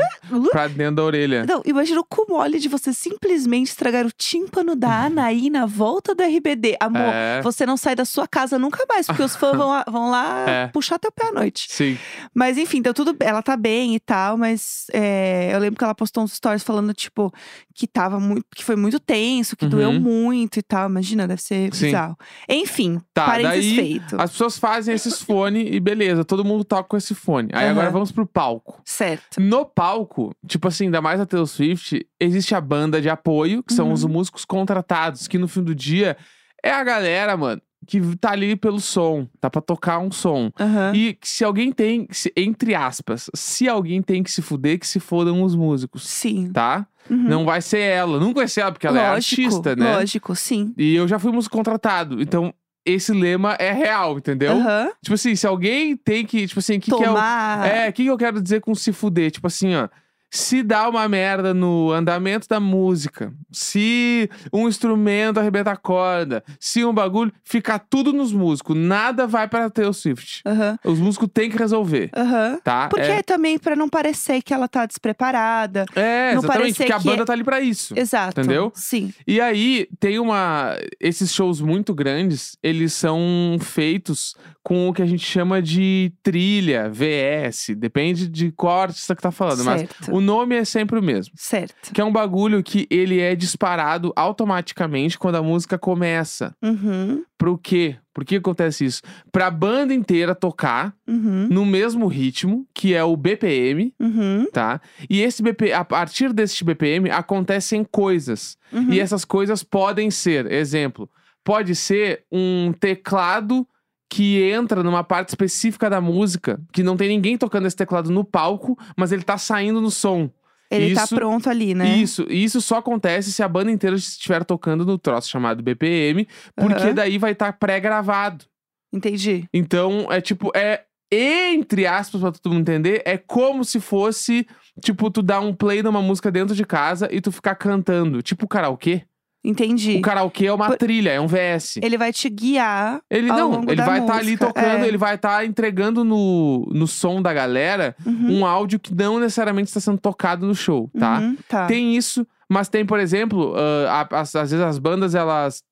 pra 0.50 0.66
dentro 0.66 0.96
da 0.96 1.02
orelha. 1.04 1.44
Não, 1.46 1.60
imagina 1.66 2.00
o 2.00 2.04
cu 2.04 2.24
mole 2.28 2.58
de 2.58 2.68
você 2.68 2.92
simplesmente 2.92 3.66
estragar 3.68 4.06
o 4.06 4.10
tímpano 4.10 4.74
da 4.74 5.04
Anaí 5.04 5.50
na 5.50 5.66
volta 5.66 6.14
do 6.14 6.22
RBD. 6.22 6.76
Amor, 6.80 7.02
Uhum. 7.02 7.10
É. 7.12 7.42
você 7.42 7.66
não 7.66 7.76
sai 7.76 7.94
da 7.94 8.04
sua 8.06 8.26
casa 8.26 8.58
nunca 8.58 8.84
mais, 8.88 9.06
porque 9.06 9.22
os 9.22 9.36
fãs 9.36 9.56
vão 9.56 9.68
lá, 9.68 9.84
vão 9.88 10.10
lá 10.10 10.44
É. 10.48 10.66
puxar 10.68 10.98
teu 10.98 11.12
pé 11.12 11.28
à 11.28 11.32
noite. 11.32 11.66
Sim. 11.70 11.98
Mas 12.34 12.56
enfim, 12.56 12.80
deu 12.80 12.94
tudo 12.94 13.12
bem. 13.12 13.28
Ela 13.28 13.42
tá 13.42 13.56
bem 13.58 13.94
e 13.94 14.00
tal, 14.00 14.38
mas 14.38 14.86
é, 14.92 15.50
eu 15.52 15.58
lembro 15.58 15.76
que 15.76 15.84
ela 15.84 15.94
postou 15.94 16.22
uns 16.24 16.32
stories 16.32 16.62
falando, 16.62 16.94
tipo, 16.94 17.30
que 17.74 17.86
tava 17.86 18.18
muito. 18.18 18.46
que 18.54 18.64
foi 18.64 18.76
muito 18.76 18.98
tenso, 18.98 19.54
que 19.56 19.66
doeu 19.66 19.90
Uhum. 19.90 20.00
muito 20.00 20.58
e 20.58 20.62
tal. 20.62 20.88
Imagina, 20.88 21.28
deve 21.28 21.42
ser 21.42 21.74
Sim. 21.74 21.86
bizarro. 21.86 22.16
Enfim, 22.48 23.00
Tá, 23.12 23.26
parênteses 23.26 23.55
feito. 23.62 24.16
As 24.20 24.30
pessoas 24.30 24.58
fazem 24.58 24.94
esses 24.94 25.20
fones 25.22 25.68
e 25.70 25.80
beleza, 25.80 26.24
todo 26.24 26.44
mundo 26.44 26.64
toca 26.64 26.84
com 26.88 26.96
esse 26.96 27.14
fone. 27.14 27.48
Aí 27.52 27.64
Aham. 27.64 27.70
agora 27.72 27.90
vamos 27.90 28.10
pro 28.12 28.26
palco. 28.26 28.80
Certo. 28.84 29.40
No 29.40 29.64
palco, 29.64 30.34
tipo 30.46 30.68
assim, 30.68 30.84
ainda 30.86 31.00
mais 31.00 31.20
a 31.20 31.26
Taylor 31.26 31.46
Swift, 31.46 32.06
existe 32.20 32.54
a 32.54 32.60
banda 32.60 33.00
de 33.00 33.08
apoio, 33.08 33.62
que 33.62 33.72
são 33.72 33.88
Uhum. 33.88 33.92
os 33.92 34.04
músicos 34.04 34.44
contratados, 34.44 35.26
que 35.28 35.38
no 35.38 35.48
fim 35.48 35.62
do 35.62 35.74
dia 35.74 36.16
é 36.62 36.70
a 36.70 36.82
galera, 36.84 37.36
mano, 37.36 37.60
que 37.86 38.00
tá 38.16 38.32
ali 38.32 38.56
pelo 38.56 38.80
som, 38.80 39.28
tá 39.40 39.48
pra 39.48 39.60
tocar 39.60 39.98
um 40.00 40.10
som. 40.10 40.50
Aham. 40.58 40.92
E 40.94 41.14
que 41.14 41.28
se 41.28 41.44
alguém 41.44 41.70
tem, 41.70 42.08
se- 42.10 42.32
entre 42.36 42.74
aspas, 42.74 43.30
se 43.34 43.68
alguém 43.68 44.02
tem 44.02 44.22
que 44.24 44.30
se 44.32 44.42
fuder, 44.42 44.78
que 44.78 44.86
se 44.86 44.98
fodam 44.98 45.42
os 45.44 45.54
músicos, 45.54 46.08
Sim. 46.08 46.50
tá? 46.52 46.86
Uhum. 47.08 47.16
Não 47.28 47.44
vai 47.44 47.62
ser 47.62 47.78
ela, 47.78 48.18
nunca 48.18 48.40
vai 48.40 48.48
ser 48.48 48.62
ela, 48.62 48.72
porque 48.72 48.84
ela 48.88 49.00
é 49.00 49.10
Lógico, 49.12 49.40
artista, 49.42 49.76
né? 49.76 49.94
Lógico, 49.98 50.34
sim. 50.34 50.74
E 50.76 50.96
eu 50.96 51.06
já 51.06 51.20
fui 51.20 51.30
músico 51.30 51.56
contratado, 51.56 52.20
então 52.20 52.52
esse 52.86 53.12
lema 53.12 53.54
é 53.54 53.72
real, 53.72 54.16
entendeu? 54.16 54.52
Aham. 54.52 54.90
Tipo 55.02 55.14
assim, 55.14 55.34
se 55.34 55.46
alguém 55.46 55.96
tem 55.96 56.24
que, 56.24 56.46
tipo 56.46 56.60
assim, 56.60 56.78
que 56.78 56.90
que 56.90 57.04
é 57.04 57.10
o 57.10 57.18
é, 57.18 57.88
o 57.88 57.92
que, 57.92 58.04
que 58.04 58.10
eu 58.10 58.16
quero 58.16 58.40
dizer 58.40 58.60
com 58.60 58.74
se 58.74 58.92
fuder? 58.92 59.30
Tipo 59.32 59.48
assim, 59.48 59.74
ó. 59.74 59.88
Se 60.36 60.62
dá 60.62 60.86
uma 60.86 61.08
merda 61.08 61.54
no 61.54 61.90
andamento 61.90 62.46
da 62.46 62.60
música, 62.60 63.32
se 63.50 64.28
um 64.52 64.68
instrumento 64.68 65.40
arrebenta 65.40 65.70
a 65.70 65.76
corda, 65.76 66.44
se 66.60 66.84
um 66.84 66.92
bagulho, 66.92 67.32
fica 67.42 67.78
tudo 67.78 68.12
nos 68.12 68.32
músicos. 68.34 68.76
Nada 68.76 69.26
vai 69.26 69.48
pra 69.48 69.70
Taylor 69.70 69.94
Swift. 69.94 70.42
Aham. 70.44 70.78
Os 70.84 70.98
músicos 70.98 71.28
têm 71.32 71.48
que 71.50 71.56
resolver, 71.56 72.10
Aham. 72.14 72.60
tá? 72.62 72.86
Porque 72.88 73.06
é, 73.06 73.22
também 73.22 73.58
pra 73.58 73.74
não 73.74 73.88
parecer 73.88 74.42
que 74.42 74.52
ela 74.52 74.68
tá 74.68 74.84
despreparada. 74.84 75.86
é, 75.94 76.34
não 76.34 76.40
exatamente, 76.42 76.74
porque 76.76 76.92
a 76.92 77.00
que 77.00 77.08
é- 77.08 77.10
banda 77.12 77.24
tá 77.24 77.32
ali 77.32 77.42
pra 77.42 77.60
isso. 77.62 77.98
Exato. 77.98 78.38
Entendeu? 78.38 78.70
Sim. 78.74 79.14
E 79.26 79.40
aí, 79.40 79.88
tem 79.98 80.18
uma. 80.18 80.76
Esses 81.00 81.32
shows 81.32 81.62
muito 81.62 81.94
grandes, 81.94 82.58
eles 82.62 82.92
são 82.92 83.56
feitos 83.58 84.34
com 84.62 84.88
o 84.88 84.92
que 84.92 85.00
a 85.00 85.06
gente 85.06 85.24
chama 85.24 85.62
de 85.62 86.12
trilha, 86.24 86.90
VS. 86.90 87.74
Depende 87.76 88.28
de 88.28 88.50
qual 88.50 88.82
artista 88.82 89.14
que 89.14 89.22
tá 89.22 89.30
falando. 89.30 89.64
Mas 89.64 89.80
certo. 89.82 90.12
o 90.12 90.20
nome 90.26 90.56
é 90.56 90.64
sempre 90.64 90.98
o 90.98 91.02
mesmo. 91.02 91.32
Certo. 91.36 91.92
Que 91.94 92.00
é 92.00 92.04
um 92.04 92.12
bagulho 92.12 92.62
que 92.62 92.86
ele 92.90 93.20
é 93.20 93.34
disparado 93.36 94.12
automaticamente 94.16 95.18
quando 95.18 95.36
a 95.36 95.42
música 95.42 95.78
começa. 95.78 96.54
Uhum. 96.62 97.22
Pro 97.38 97.56
quê? 97.56 97.96
Por 98.12 98.24
que 98.24 98.36
acontece 98.36 98.84
isso? 98.84 99.02
Pra 99.30 99.50
banda 99.50 99.92
inteira 99.94 100.34
tocar 100.34 100.94
Uhum. 101.06 101.48
no 101.50 101.64
mesmo 101.66 102.06
ritmo, 102.08 102.66
que 102.74 102.94
é 102.94 103.04
o 103.04 103.16
BPM, 103.16 103.94
Uhum. 104.00 104.46
tá? 104.52 104.80
E 105.08 105.20
esse 105.20 105.42
BP, 105.42 105.72
a 105.72 105.84
partir 105.84 106.32
desse 106.32 106.64
BPM 106.64 107.10
acontecem 107.10 107.84
coisas. 107.84 108.56
Uhum. 108.72 108.92
E 108.92 109.00
essas 109.00 109.24
coisas 109.24 109.62
podem 109.62 110.10
ser, 110.10 110.50
exemplo, 110.50 111.08
pode 111.44 111.74
ser 111.76 112.24
um 112.32 112.72
teclado 112.72 113.66
que 114.08 114.42
entra 114.50 114.82
numa 114.82 115.02
parte 115.02 115.30
específica 115.30 115.90
da 115.90 116.00
música, 116.00 116.60
que 116.72 116.82
não 116.82 116.96
tem 116.96 117.08
ninguém 117.08 117.36
tocando 117.36 117.66
esse 117.66 117.76
teclado 117.76 118.10
no 118.10 118.24
palco, 118.24 118.78
mas 118.96 119.12
ele 119.12 119.22
tá 119.22 119.36
saindo 119.36 119.80
no 119.80 119.90
som. 119.90 120.30
Ele 120.70 120.94
tá 120.94 121.04
Isso- 121.04 121.14
pronto 121.14 121.48
ali, 121.48 121.74
né? 121.74 121.96
Isso, 121.96 122.26
e 122.28 122.42
isso 122.42 122.60
só 122.60 122.78
acontece 122.78 123.32
se 123.32 123.42
a 123.42 123.48
banda 123.48 123.70
inteira 123.70 123.94
estiver 123.96 124.44
tocando 124.44 124.84
no 124.84 124.98
troço 124.98 125.28
chamado 125.28 125.62
BPM, 125.62 126.26
porque 126.56 126.82
Aham. 126.82 126.94
daí 126.94 127.18
vai 127.18 127.32
estar 127.32 127.52
pré-gravado. 127.52 128.44
Entendi. 128.92 129.44
Então, 129.52 130.06
é 130.10 130.20
tipo, 130.20 130.50
é 130.56 130.82
entre 131.12 131.86
aspas, 131.86 132.20
pra 132.20 132.32
todo 132.32 132.52
mundo 132.52 132.62
entender, 132.68 133.00
é 133.04 133.16
como 133.16 133.64
se 133.64 133.78
fosse, 133.78 134.44
tipo, 134.82 135.08
tu 135.08 135.22
dar 135.22 135.38
um 135.38 135.54
play 135.54 135.80
numa 135.80 136.02
música 136.02 136.32
dentro 136.32 136.54
de 136.54 136.64
casa 136.64 137.08
e 137.12 137.20
tu 137.20 137.30
ficar 137.30 137.54
cantando, 137.54 138.20
tipo 138.22 138.48
karaokê. 138.48 139.02
Entendi. 139.48 139.98
O 139.98 140.02
karaokê 140.02 140.46
é 140.46 140.52
uma 140.52 140.66
Por- 140.68 140.76
trilha, 140.76 141.10
é 141.10 141.20
um 141.20 141.26
VS. 141.28 141.76
Ele 141.80 141.96
vai 141.96 142.12
te 142.12 142.28
guiar. 142.28 143.00
Ele 143.08 143.28
não, 143.28 143.62
ele 143.68 143.80
vai 143.82 144.00
estar 144.00 144.14
ali 144.16 144.24
música, 144.32 144.46
tocando, 144.46 144.84
é. 144.84 144.88
ele 144.88 144.98
vai 144.98 145.14
estar 145.14 145.44
entregando 145.46 146.02
no, 146.04 146.66
no 146.72 146.86
som 146.86 147.22
da 147.22 147.32
galera 147.32 147.94
Uhum. 148.04 148.40
um 148.40 148.46
áudio 148.46 148.80
que 148.80 148.94
não 148.94 149.20
necessariamente 149.20 149.68
está 149.68 149.78
sendo 149.80 149.98
tocado 149.98 150.46
no 150.46 150.54
show, 150.54 150.90
tá? 150.98 151.18
Uhum, 151.20 151.36
tá. 151.48 151.66
Tem 151.66 151.96
isso, 151.96 152.26
mas 152.48 152.68
tem, 152.68 152.84
por 152.84 152.98
exemplo, 152.98 153.54
a- 153.88 154.08
as- 154.20 154.34
às 154.34 154.50
vezes 154.50 154.64
as 154.66 154.78
bandas 154.78 155.14
elas 155.14 155.62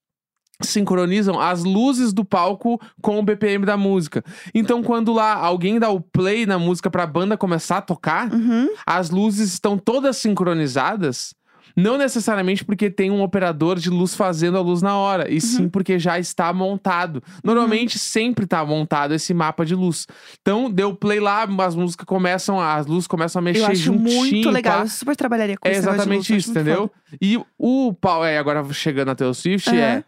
sincronizam 0.63 1.41
as 1.41 1.65
luzes 1.65 2.13
do 2.13 2.25
palco 2.25 2.81
com 3.03 3.19
o 3.19 3.23
BPM 3.23 3.67
da 3.67 3.77
música. 3.77 4.23
Então, 4.55 4.83
quando 4.83 5.13
lá 5.13 5.35
alguém 5.35 5.79
dá 5.81 5.91
o 5.91 6.01
play 6.01 6.47
na 6.47 6.59
música 6.59 6.89
pra 6.89 7.07
banda 7.07 7.37
começar 7.37 7.79
a 7.79 7.83
tocar, 7.83 8.33
Uhum. 8.33 8.69
as 8.87 9.11
luzes 9.11 9.53
estão 9.53 9.77
todas 9.77 10.17
sincronizadas. 10.17 11.35
Não 11.77 11.99
necessariamente 11.99 12.65
porque 12.65 12.89
tem 12.89 13.11
um 13.11 13.23
operador 13.23 13.79
de 13.79 13.91
luz 13.91 14.15
fazendo 14.15 14.57
a 14.57 14.61
luz 14.61 14.81
na 14.81 14.97
hora, 14.97 15.29
e 15.31 15.35
Uhum. 15.35 15.41
sim 15.41 15.69
porque 15.69 15.99
já 15.99 16.19
está 16.19 16.53
montado. 16.53 17.23
Normalmente 17.43 17.99
sempre 17.99 18.47
tá 18.47 18.65
montado 18.65 19.13
esse 19.15 19.35
mapa 19.35 19.65
de 19.65 19.75
luz. 19.75 20.07
Então, 20.41 20.71
deu 20.71 20.95
play 20.95 21.19
lá, 21.21 21.43
as 21.59 21.75
músicas 21.75 22.05
começam, 22.07 22.61
as 22.61 22.87
luzes 22.87 23.07
começam 23.09 23.41
a 23.41 23.43
mexer 23.43 23.61
Eu 23.63 23.67
acho 23.67 23.77
juntinho. 23.77 24.17
muito 24.21 24.51
legal. 24.51 24.79
pá. 24.79 24.85
Eu 24.85 24.89
super 24.89 25.17
trabalharia 25.17 25.57
com 25.59 25.67
É 25.69 25.73
exatamente 25.73 26.33
luz, 26.33 26.43
isso, 26.45 26.51
entendeu? 26.53 26.91
E 27.21 27.41
o 27.59 27.93
pau, 27.93 28.25
é, 28.25 28.39
agora 28.39 28.65
chegando 28.73 29.09
na 29.09 29.15
Taylor 29.15 29.35
Swift, 29.35 29.69
Aham. 29.71 29.79
é 29.79 30.05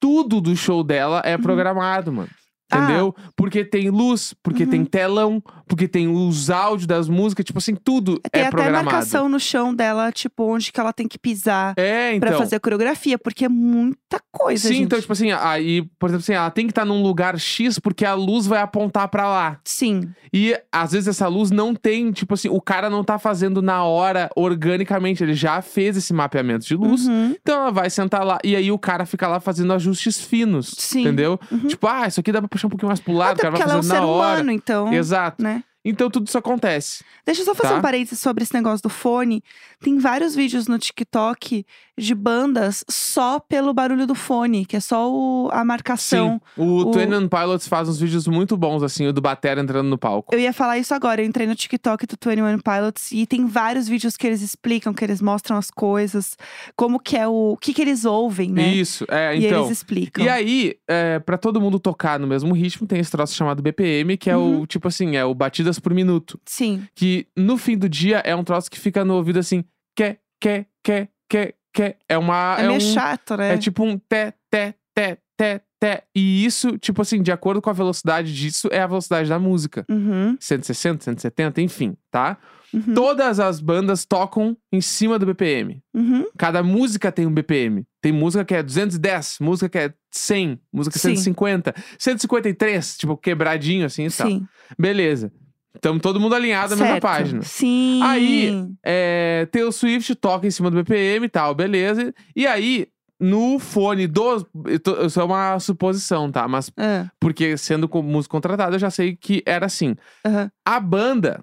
tudo 0.00 0.40
do 0.40 0.54
show 0.56 0.82
dela 0.84 1.22
é 1.24 1.38
programado, 1.38 2.12
mano. 2.12 2.28
Ah. 2.70 2.78
Entendeu? 2.84 3.14
Porque 3.36 3.64
tem 3.64 3.90
luz, 3.90 4.34
porque 4.42 4.64
Uhum. 4.64 4.70
tem 4.70 4.84
telão, 4.84 5.42
porque 5.68 5.86
tem 5.86 6.08
os 6.08 6.50
áudios 6.50 6.86
das 6.86 7.08
músicas, 7.08 7.44
tipo 7.44 7.58
assim, 7.58 7.74
tudo 7.76 8.18
Tem 8.32 8.42
é 8.42 8.46
até 8.46 8.50
programado. 8.50 8.84
marcação 8.86 9.28
no 9.28 9.38
chão 9.38 9.72
dela, 9.74 10.10
tipo, 10.10 10.44
onde 10.44 10.72
que 10.72 10.80
ela 10.80 10.92
tem 10.92 11.06
que 11.06 11.18
pisar 11.18 11.74
É, 11.76 12.14
então. 12.14 12.28
pra 12.28 12.38
fazer 12.38 12.56
a 12.56 12.60
coreografia, 12.60 13.16
porque 13.18 13.44
é 13.44 13.48
muita 13.48 14.18
coisa, 14.32 14.66
Sim, 14.68 14.74
gente. 14.74 14.82
então, 14.84 15.00
tipo 15.00 15.12
assim, 15.12 15.30
aí, 15.30 15.82
por 15.98 16.08
exemplo, 16.08 16.22
assim, 16.24 16.32
ela 16.32 16.50
tem 16.50 16.66
que 16.66 16.72
estar 16.72 16.84
num 16.84 17.02
lugar 17.02 17.38
X 17.38 17.78
porque 17.78 18.04
a 18.04 18.14
luz 18.14 18.46
vai 18.46 18.60
apontar 18.60 19.08
pra 19.08 19.28
lá. 19.28 19.60
Sim. 19.64 20.10
E 20.32 20.58
às 20.72 20.92
vezes 20.92 21.06
essa 21.08 21.28
luz 21.28 21.50
não 21.52 21.74
tem, 21.74 22.10
tipo 22.10 22.34
assim, 22.34 22.48
o 22.48 22.60
cara 22.60 22.90
não 22.90 23.04
tá 23.04 23.18
fazendo 23.18 23.62
na 23.62 23.84
hora 23.84 24.28
organicamente, 24.36 25.22
ele 25.22 25.34
já 25.34 25.62
fez 25.62 25.96
esse 25.96 26.12
mapeamento 26.12 26.66
de 26.66 26.74
luz. 26.74 27.06
Uhum. 27.06 27.34
Então 27.40 27.60
ela 27.62 27.70
vai 27.70 27.88
sentar 27.90 28.24
lá 28.24 28.38
e 28.42 28.56
aí 28.56 28.72
o 28.72 28.78
cara 28.78 29.06
fica 29.06 29.28
lá 29.28 29.38
fazendo 29.40 29.72
ajustes 29.72 30.20
finos. 30.20 30.74
Sim. 30.76 31.02
Entendeu? 31.02 31.38
Uhum. 31.50 31.68
Tipo, 31.68 31.86
ah, 31.86 32.06
isso 32.08 32.20
aqui 32.20 32.32
dá 32.32 32.40
pra 32.40 32.48
puxar 32.56 32.66
um 32.66 32.70
pouquinho 32.70 32.88
mais 32.88 33.00
pro 33.00 33.12
lado, 33.12 33.32
Até 33.32 33.42
cara 33.42 33.50
vai 33.52 33.60
porque 33.60 33.70
ela 33.70 33.78
é 33.78 33.80
um 33.80 33.82
fazendo 33.82 34.00
ser 34.00 34.00
na 34.00 34.06
hora. 34.06 34.34
humano, 34.34 34.50
então. 34.52 34.92
Exato. 34.92 35.42
Né? 35.42 35.62
Então 35.88 36.10
tudo 36.10 36.26
isso 36.26 36.36
acontece. 36.38 37.04
Deixa 37.24 37.40
eu 37.42 37.44
só 37.44 37.54
fazer 37.54 37.74
Tá. 37.74 37.78
um 37.78 37.82
parênteses 37.82 38.18
sobre 38.20 38.42
esse 38.44 38.52
negócio 38.54 38.82
do 38.82 38.88
fone. 38.88 39.42
Tem 39.80 39.98
vários 39.98 40.34
vídeos 40.34 40.66
no 40.66 40.78
TikTok 40.78 41.64
de 41.98 42.14
bandas 42.14 42.84
só 42.88 43.38
pelo 43.40 43.72
barulho 43.72 44.06
do 44.06 44.14
fone, 44.14 44.64
que 44.66 44.76
é 44.76 44.80
só 44.80 45.10
o- 45.10 45.48
a 45.52 45.64
marcação. 45.64 46.40
Sim. 46.54 46.62
O, 46.62 46.64
o- 46.84 46.90
One 46.96 47.28
Pilots 47.28 47.66
faz 47.68 47.88
uns 47.88 47.98
vídeos 48.00 48.26
muito 48.26 48.56
bons, 48.56 48.82
assim, 48.82 49.06
o 49.06 49.12
do 49.12 49.20
Batera 49.20 49.60
entrando 49.60 49.88
no 49.88 49.96
palco. 49.98 50.34
Eu 50.34 50.40
ia 50.40 50.52
falar 50.52 50.78
isso 50.78 50.94
agora. 50.94 51.22
Eu 51.22 51.26
entrei 51.26 51.46
no 51.46 51.54
TikTok 51.54 52.06
do 52.06 52.16
21 52.20 52.58
Pilots 52.58 53.12
e 53.12 53.26
tem 53.26 53.46
vários 53.46 53.88
vídeos 53.88 54.16
que 54.16 54.26
eles 54.26 54.42
explicam, 54.42 54.92
que 54.92 55.04
eles 55.04 55.20
mostram 55.22 55.56
as 55.56 55.70
coisas, 55.70 56.36
como 56.76 56.98
que 57.00 57.16
é 57.16 57.26
o. 57.26 57.52
O 57.52 57.56
que, 57.56 57.72
que 57.72 57.80
eles 57.82 58.04
ouvem, 58.04 58.50
né? 58.50 58.68
Isso, 58.68 59.04
é, 59.08 59.34
E 59.36 59.46
então. 59.46 59.60
eles 59.60 59.70
explicam. 59.70 60.24
E 60.24 60.28
aí, 60.28 60.74
é, 60.88 61.18
para 61.20 61.38
todo 61.38 61.60
mundo 61.60 61.78
tocar 61.78 62.18
no 62.18 62.26
mesmo 62.26 62.52
ritmo, 62.54 62.86
tem 62.86 62.98
esse 63.00 63.10
troço 63.10 63.34
chamado 63.34 63.62
BPM, 63.62 64.16
que 64.16 64.28
é 64.28 64.36
Uhum. 64.36 64.62
o, 64.62 64.66
tipo 64.66 64.88
assim, 64.88 65.16
é 65.16 65.24
o 65.24 65.34
por 65.80 65.92
minuto. 65.94 66.40
Sim. 66.44 66.86
Que 66.94 67.26
no 67.36 67.56
fim 67.56 67.76
do 67.76 67.88
dia 67.88 68.18
é 68.18 68.34
um 68.34 68.44
troço 68.44 68.70
que 68.70 68.78
fica 68.78 69.04
no 69.04 69.14
ouvido 69.14 69.38
assim, 69.38 69.64
quer, 69.96 70.20
que, 70.40 70.66
que, 70.82 71.08
que, 71.28 71.54
que. 71.72 71.96
É 72.08 72.18
uma. 72.18 72.56
É, 72.58 72.66
meio 72.66 72.76
um, 72.76 72.80
chato, 72.80 73.36
né? 73.36 73.54
É 73.54 73.58
tipo 73.58 73.84
um 73.84 73.98
té, 73.98 74.34
té, 74.50 74.74
té, 74.94 75.18
té, 75.36 75.60
té. 75.80 76.02
E 76.14 76.44
isso, 76.44 76.78
tipo 76.78 77.02
assim, 77.02 77.22
de 77.22 77.32
acordo 77.32 77.60
com 77.60 77.70
a 77.70 77.72
velocidade 77.72 78.34
disso, 78.34 78.68
é 78.70 78.80
a 78.80 78.86
velocidade 78.86 79.28
da 79.28 79.38
música. 79.38 79.84
Uhum, 79.88 80.36
160, 80.40 81.04
170, 81.04 81.60
enfim, 81.62 81.96
tá? 82.10 82.38
uhum, 82.72 82.94
Todas 82.94 83.40
as 83.40 83.60
bandas 83.60 84.04
tocam 84.04 84.56
em 84.72 84.80
cima 84.80 85.18
do 85.18 85.26
BPM. 85.26 85.82
uhum. 85.94 86.26
Cada 86.38 86.62
música 86.62 87.12
tem 87.12 87.26
um 87.26 87.32
BPM. 87.32 87.84
Tem 88.00 88.12
música 88.12 88.44
que 88.44 88.54
é 88.54 88.62
210, 88.62 89.38
música 89.40 89.68
que 89.68 89.78
é 89.78 89.94
100, 90.10 90.60
música 90.72 90.98
Sim. 90.98 91.16
150, 91.16 91.74
153, 91.98 92.96
tipo 92.96 93.16
quebradinho 93.16 93.86
assim 93.86 94.06
e 94.06 94.10
tal. 94.10 94.28
Sim. 94.28 94.46
Beleza. 94.78 95.32
Estamos 95.76 96.02
todo 96.02 96.18
mundo 96.20 96.34
alinhado 96.34 96.70
na 96.70 96.76
mesma 96.76 96.92
certo. 96.94 97.02
página. 97.02 97.42
Sim. 97.42 98.00
Aí, 98.02 98.66
É, 98.84 99.46
Taylor 99.52 99.72
Swift 99.72 100.14
toca 100.16 100.46
em 100.46 100.50
cima 100.50 100.70
do 100.70 100.76
BPM 100.76 101.26
e 101.26 101.28
tal, 101.28 101.54
beleza. 101.54 102.12
E 102.34 102.46
aí, 102.46 102.88
no 103.20 103.58
fone 103.58 104.06
do. 104.06 104.46
eu 104.66 104.78
tô- 104.80 105.06
Isso 105.06 105.20
é 105.20 105.24
uma 105.24 105.58
suposição, 105.58 106.30
tá? 106.30 106.46
Mas 106.46 106.70
Ah, 106.76 107.06
porque 107.20 107.56
sendo 107.56 107.88
com 107.88 108.02
músico 108.02 108.32
contratado, 108.32 108.74
eu 108.74 108.78
já 108.78 108.90
sei 108.90 109.16
que 109.16 109.42
era 109.46 109.66
assim. 109.66 109.94
aham. 110.24 110.50
A 110.66 110.78
banda, 110.80 111.42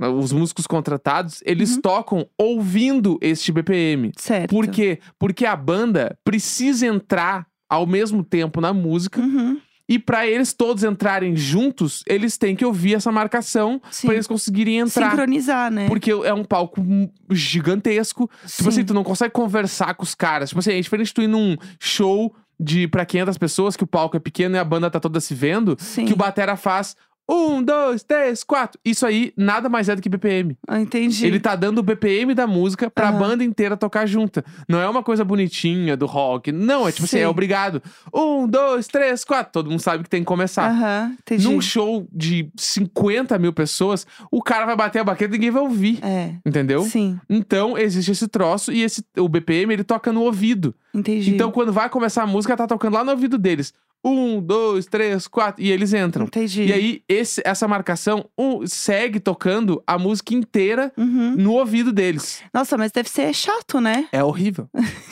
os 0.00 0.32
músicos 0.32 0.66
contratados, 0.66 1.42
eles 1.44 1.74
Uhum. 1.76 1.80
tocam 1.80 2.26
ouvindo 2.38 3.18
este 3.20 3.50
BPM. 3.50 4.12
Certo. 4.16 4.50
Por 4.50 4.68
quê? 4.68 5.00
Porque 5.18 5.44
a 5.46 5.56
banda 5.56 6.16
precisa 6.22 6.86
entrar 6.86 7.46
ao 7.68 7.86
mesmo 7.86 8.22
tempo 8.22 8.60
na 8.60 8.72
música 8.72 9.20
Uhum, 9.20 9.60
e 9.88 9.98
para 9.98 10.26
eles 10.26 10.52
todos 10.52 10.84
entrarem 10.84 11.34
juntos, 11.34 12.04
eles 12.06 12.36
têm 12.36 12.54
que 12.54 12.64
ouvir 12.64 12.94
essa 12.94 13.10
marcação 13.10 13.80
para 14.04 14.14
eles 14.14 14.26
conseguirem 14.26 14.78
entrar. 14.78 15.10
Sincronizar, 15.10 15.70
né? 15.70 15.86
Porque 15.88 16.10
é 16.10 16.34
um 16.34 16.44
palco 16.44 16.84
gigantesco. 17.30 18.30
Tipo 18.46 18.68
assim, 18.68 18.80
Sim. 18.80 18.86
tu 18.86 18.94
não 18.94 19.02
consegue 19.02 19.32
conversar 19.32 19.94
com 19.94 20.02
os 20.02 20.14
caras. 20.14 20.50
Tipo 20.50 20.58
assim, 20.60 20.72
é 20.72 20.80
diferente 20.80 21.14
tu 21.14 21.22
ir 21.22 21.26
num 21.28 21.56
show 21.80 22.34
de 22.60 22.88
pra 22.88 23.06
500 23.06 23.38
pessoas, 23.38 23.76
que 23.76 23.84
o 23.84 23.86
palco 23.86 24.16
é 24.16 24.20
pequeno 24.20 24.56
e 24.56 24.58
a 24.58 24.64
banda 24.64 24.90
tá 24.90 24.98
toda 24.98 25.20
se 25.20 25.32
vendo, 25.32 25.76
Sim. 25.78 26.04
que 26.04 26.12
o 26.12 26.16
batera 26.16 26.56
faz 26.56 26.96
um, 27.28 27.62
dois, 27.62 28.02
três, 28.02 28.42
quatro. 28.42 28.78
Isso 28.84 29.04
aí 29.06 29.32
nada 29.36 29.68
mais 29.68 29.88
é 29.88 29.94
do 29.96 30.00
que 30.00 30.08
BPM. 30.08 30.56
Ah, 30.66 30.80
entendi. 30.80 31.26
Ele 31.26 31.38
tá 31.38 31.54
dando 31.54 31.78
o 31.78 31.82
BPM 31.82 32.34
da 32.34 32.46
música 32.46 32.90
pra 32.90 33.08
Aham. 33.10 33.18
banda 33.18 33.44
inteira 33.44 33.76
tocar 33.76 34.06
junta. 34.06 34.44
Não 34.68 34.80
é 34.80 34.88
uma 34.88 35.02
coisa 35.02 35.24
bonitinha 35.24 35.96
do 35.96 36.06
rock. 36.06 36.50
Não, 36.52 36.88
é 36.88 36.92
tipo 36.92 37.04
assim, 37.04 37.18
Sim. 37.18 37.22
é 37.24 37.28
obrigado. 37.28 37.82
Um, 38.14 38.46
dois, 38.48 38.86
três, 38.86 39.24
quatro. 39.24 39.52
Todo 39.52 39.70
mundo 39.70 39.80
sabe 39.80 40.04
que 40.04 40.10
tem 40.10 40.20
que 40.22 40.26
começar. 40.26 40.70
Aham, 40.70 41.16
entendi. 41.20 41.44
Num 41.44 41.60
show 41.60 42.08
de 42.12 42.50
50 42.56 43.38
mil 43.38 43.52
pessoas, 43.52 44.06
o 44.30 44.42
cara 44.42 44.64
vai 44.64 44.76
bater 44.76 45.00
a 45.00 45.04
baqueta 45.04 45.34
e 45.34 45.38
ninguém 45.38 45.50
vai 45.50 45.62
ouvir. 45.62 45.98
É. 46.02 46.34
Entendeu? 46.46 46.82
Sim, 46.82 47.18
Então, 47.28 47.76
existe 47.76 48.12
esse 48.12 48.26
troço 48.28 48.72
e 48.72 48.82
esse, 48.82 49.04
o 49.18 49.28
BPM 49.28 49.72
ele 49.72 49.84
toca 49.84 50.12
no 50.12 50.22
ouvido. 50.22 50.74
entendi. 50.94 51.30
Então, 51.34 51.50
quando 51.50 51.72
vai 51.72 51.88
começar 51.90 52.22
a 52.22 52.26
música, 52.26 52.56
tá 52.56 52.66
tocando 52.66 52.94
lá 52.94 53.04
no 53.04 53.10
ouvido 53.10 53.36
deles. 53.36 53.72
Um, 54.04 54.40
dois, 54.40 54.86
três, 54.86 55.26
quatro. 55.26 55.62
E 55.62 55.70
eles 55.70 55.92
entram. 55.92 56.26
entendi. 56.26 56.64
E 56.64 56.72
aí, 56.72 57.02
esse- 57.08 57.42
essa 57.44 57.66
marcação 57.66 58.24
um, 58.38 58.66
segue 58.66 59.18
tocando 59.20 59.82
a 59.86 59.98
música 59.98 60.34
inteira 60.34 60.92
Uhum. 60.96 61.34
no 61.36 61.52
ouvido 61.54 61.92
deles. 61.92 62.40
Nossa, 62.54 62.78
mas 62.78 62.92
deve 62.92 63.08
ser 63.08 63.34
chato, 63.34 63.80
né? 63.80 64.06
É 64.12 64.22
horrível. 64.22 64.68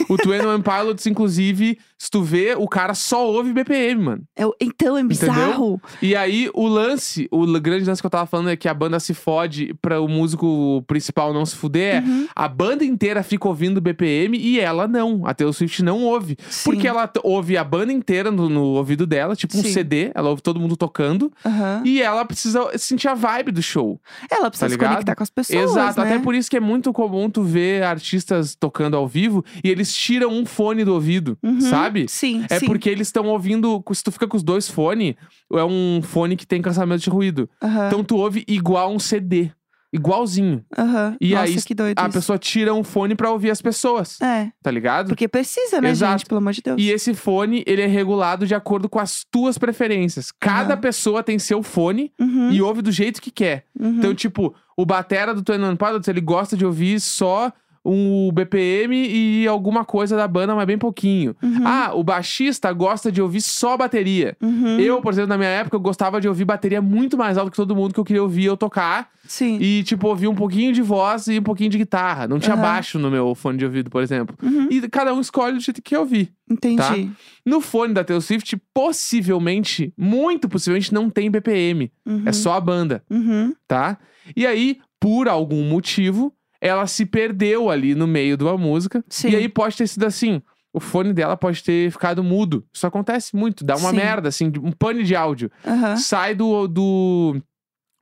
o 0.08 0.16
Twin 0.16 0.40
One 0.40 0.62
Pilots, 0.62 1.06
inclusive, 1.06 1.78
se 1.98 2.10
tu 2.10 2.22
vê, 2.22 2.54
o 2.56 2.68
cara 2.68 2.92
só 2.94 3.26
ouve 3.30 3.52
BPM, 3.52 4.02
mano. 4.02 4.22
É 4.36 4.42
então, 4.60 4.96
é 4.98 5.02
bizarro. 5.02 5.80
E 6.02 6.14
aí, 6.14 6.50
o 6.54 6.66
lance, 6.68 7.26
o 7.30 7.46
grande 7.60 7.84
lance 7.86 8.02
que 8.02 8.06
eu 8.06 8.10
tava 8.10 8.26
falando 8.26 8.50
é 8.50 8.56
que 8.56 8.68
a 8.68 8.74
banda 8.74 9.00
se 9.00 9.14
fode 9.14 9.74
pra 9.80 10.00
o 10.00 10.06
músico 10.08 10.82
principal 10.86 11.32
não 11.32 11.44
se 11.46 11.56
fuder. 11.56 11.96
é 11.96 12.00
Uhum. 12.06 12.26
A 12.34 12.48
banda 12.48 12.84
inteira 12.84 13.22
fica 13.22 13.48
ouvindo 13.48 13.80
BPM 13.80 14.36
e 14.38 14.60
ela 14.60 14.86
não. 14.86 15.26
A 15.26 15.32
Taylor 15.34 15.54
Swift 15.54 15.82
não 15.82 16.02
ouve. 16.02 16.36
Sim. 16.50 16.70
Porque 16.70 16.86
ela 16.86 17.10
ouve 17.22 17.56
a 17.56 17.64
banda 17.64 17.92
inteira 17.92 18.30
no, 18.30 18.48
no 18.48 18.62
ouvido 18.74 19.06
dela, 19.06 19.34
tipo 19.34 19.56
um 19.56 19.62
Sim. 19.62 19.70
CD. 19.72 20.10
Ela 20.14 20.28
ouve 20.30 20.42
todo 20.42 20.60
mundo 20.60 20.76
tocando. 20.76 21.32
Aham. 21.44 21.82
E 21.84 22.02
ela 22.02 22.24
precisa 22.24 22.70
sentir 22.76 23.08
a 23.08 23.14
vibe 23.14 23.52
do 23.52 23.62
show. 23.62 23.98
Ela 24.30 24.50
precisa 24.50 24.66
Tá 24.66 24.70
se 24.70 24.74
ligado? 24.76 24.90
conectar 24.92 25.14
com 25.14 25.22
as 25.22 25.30
pessoas, 25.30 25.70
Exato. 25.70 26.00
né? 26.00 26.06
Até 26.06 26.18
por 26.18 26.34
isso 26.34 26.50
que 26.50 26.56
é 26.56 26.60
muito 26.60 26.92
comum 26.92 27.30
tu 27.30 27.42
ver 27.42 27.82
artistas 27.84 28.54
tocando 28.54 28.96
ao 28.96 29.06
vivo 29.08 29.44
e 29.64 29.70
eles 29.70 29.92
tiram 29.94 30.30
um 30.30 30.44
fone 30.44 30.84
do 30.84 30.92
ouvido, 30.92 31.38
Uhum. 31.42 31.60
sabe? 31.60 31.85
Sim, 32.08 32.44
É 32.50 32.58
sim. 32.58 32.66
porque 32.66 32.88
eles 32.90 33.08
estão 33.08 33.26
ouvindo. 33.26 33.82
Se 33.92 34.02
tu 34.04 34.10
fica 34.12 34.26
com 34.26 34.36
os 34.36 34.42
dois 34.42 34.68
fones, 34.68 35.14
é 35.52 35.64
um 35.64 36.00
fone 36.02 36.36
que 36.36 36.46
tem 36.46 36.60
cancelamento 36.62 37.02
de 37.02 37.10
ruído. 37.10 37.48
Então 37.86 38.02
tu 38.04 38.16
ouve 38.16 38.44
igual 38.48 38.92
um 38.92 38.98
CD. 38.98 39.50
Igualzinho. 39.92 40.62
aham. 40.76 41.16
e 41.20 41.30
Nossa, 41.30 41.44
aí, 41.44 41.62
que 41.62 41.74
doido 41.74 41.98
A 41.98 42.02
isso. 42.02 42.12
pessoa 42.12 42.38
tira 42.38 42.74
um 42.74 42.82
fone 42.84 43.14
pra 43.14 43.30
ouvir 43.30 43.50
as 43.50 43.62
pessoas. 43.62 44.20
É, 44.20 44.50
Tá 44.62 44.70
ligado? 44.70 45.08
porque 45.08 45.26
precisa, 45.28 45.80
né, 45.80 45.90
Exato. 45.90 46.18
gente? 46.18 46.26
Pelo 46.28 46.38
amor 46.38 46.52
de 46.52 46.60
Deus. 46.60 46.76
E 46.78 46.90
esse 46.90 47.14
fone, 47.14 47.62
ele 47.66 47.80
é 47.80 47.86
regulado 47.86 48.46
de 48.46 48.54
acordo 48.54 48.88
com 48.90 48.98
as 48.98 49.24
tuas 49.30 49.56
preferências. 49.56 50.30
Cada 50.38 50.74
Aham. 50.74 50.80
pessoa 50.82 51.22
tem 51.22 51.38
seu 51.38 51.62
fone 51.62 52.12
Uhum, 52.20 52.50
e 52.50 52.60
ouve 52.60 52.82
do 52.82 52.90
jeito 52.92 53.22
que 53.22 53.30
quer. 53.30 53.64
uhum. 53.78 53.98
Então, 53.98 54.14
tipo, 54.14 54.54
o 54.76 54.84
batera 54.84 55.32
do 55.32 55.42
Twenty 55.42 55.64
One 55.64 55.76
Pilots, 55.78 56.08
ele 56.08 56.20
gosta 56.20 56.56
de 56.56 56.66
ouvir 56.66 57.00
só 57.00 57.50
um 57.86 58.30
BPM 58.32 58.94
e 58.96 59.46
alguma 59.46 59.84
coisa 59.84 60.16
da 60.16 60.26
banda, 60.26 60.54
mas 60.54 60.66
bem 60.66 60.76
pouquinho. 60.78 61.36
Uhum, 61.42 61.66
Ah, 61.66 61.92
o 61.94 62.02
baixista 62.02 62.72
gosta 62.72 63.10
de 63.12 63.22
ouvir 63.22 63.40
só 63.40 63.76
bateria. 63.76 64.36
uhum. 64.42 64.78
Eu, 64.80 65.00
por 65.00 65.12
exemplo, 65.12 65.28
na 65.28 65.38
minha 65.38 65.48
época, 65.50 65.76
eu 65.76 65.80
gostava 65.80 66.20
de 66.20 66.28
ouvir 66.28 66.44
bateria 66.44 66.82
muito 66.82 67.16
mais 67.16 67.38
alto 67.38 67.50
que 67.50 67.56
todo 67.56 67.74
mundo 67.76 67.94
que 67.94 68.00
eu 68.00 68.04
queria 68.04 68.22
ouvir 68.22 68.44
eu 68.46 68.56
tocar. 68.56 69.10
Sim. 69.26 69.58
E, 69.60 69.82
tipo, 69.82 70.06
ouvir 70.06 70.28
um 70.28 70.34
pouquinho 70.36 70.72
de 70.72 70.80
voz 70.82 71.26
e 71.26 71.38
um 71.38 71.42
pouquinho 71.42 71.68
de 71.70 71.78
guitarra. 71.78 72.28
Não 72.28 72.38
tinha 72.38 72.54
Aham. 72.54 72.62
baixo 72.62 72.98
no 72.98 73.10
meu 73.10 73.34
fone 73.34 73.58
de 73.58 73.64
ouvido, 73.64 73.90
por 73.90 74.00
exemplo. 74.02 74.36
Uhum, 74.42 74.68
E 74.70 74.88
cada 74.88 75.12
um 75.12 75.20
escolhe 75.20 75.54
do 75.54 75.60
jeito 75.60 75.82
que 75.82 75.90
quer 75.90 75.98
ouvir. 75.98 76.32
Entendi. 76.48 76.76
tá? 76.76 76.94
No 77.44 77.60
fone 77.60 77.92
da 77.92 78.04
Taylor 78.04 78.22
Swift, 78.22 78.56
possivelmente, 78.72 79.92
muito 79.96 80.48
possivelmente, 80.48 80.92
não 80.94 81.10
tem 81.10 81.30
BPM. 81.30 81.90
Uhum, 82.06 82.22
É 82.26 82.32
só 82.32 82.54
a 82.54 82.60
banda, 82.60 83.02
Uhum, 83.10 83.52
tá? 83.66 83.98
E 84.36 84.46
aí, 84.46 84.78
por 85.00 85.28
algum 85.28 85.62
motivo, 85.68 86.32
ela 86.60 86.86
se 86.86 87.04
perdeu 87.06 87.70
ali 87.70 87.94
no 87.94 88.06
meio 88.06 88.36
de 88.36 88.44
uma 88.44 88.56
música. 88.56 89.04
Sim. 89.08 89.30
E 89.30 89.36
aí 89.36 89.48
pode 89.48 89.76
ter 89.76 89.86
sido 89.86 90.04
assim. 90.04 90.40
O 90.72 90.80
fone 90.80 91.12
dela 91.14 91.36
pode 91.38 91.62
ter 91.62 91.90
ficado 91.90 92.22
mudo. 92.22 92.64
Isso 92.72 92.86
acontece 92.86 93.34
muito. 93.34 93.64
Dá 93.64 93.76
uma 93.76 93.90
Sim. 93.90 93.96
merda, 93.96 94.28
assim, 94.28 94.52
um 94.62 94.70
pane 94.72 95.04
de 95.04 95.16
áudio. 95.16 95.50
aham, 95.66 95.96
Sai 95.96 96.34
do, 96.34 96.68
do, 96.68 97.40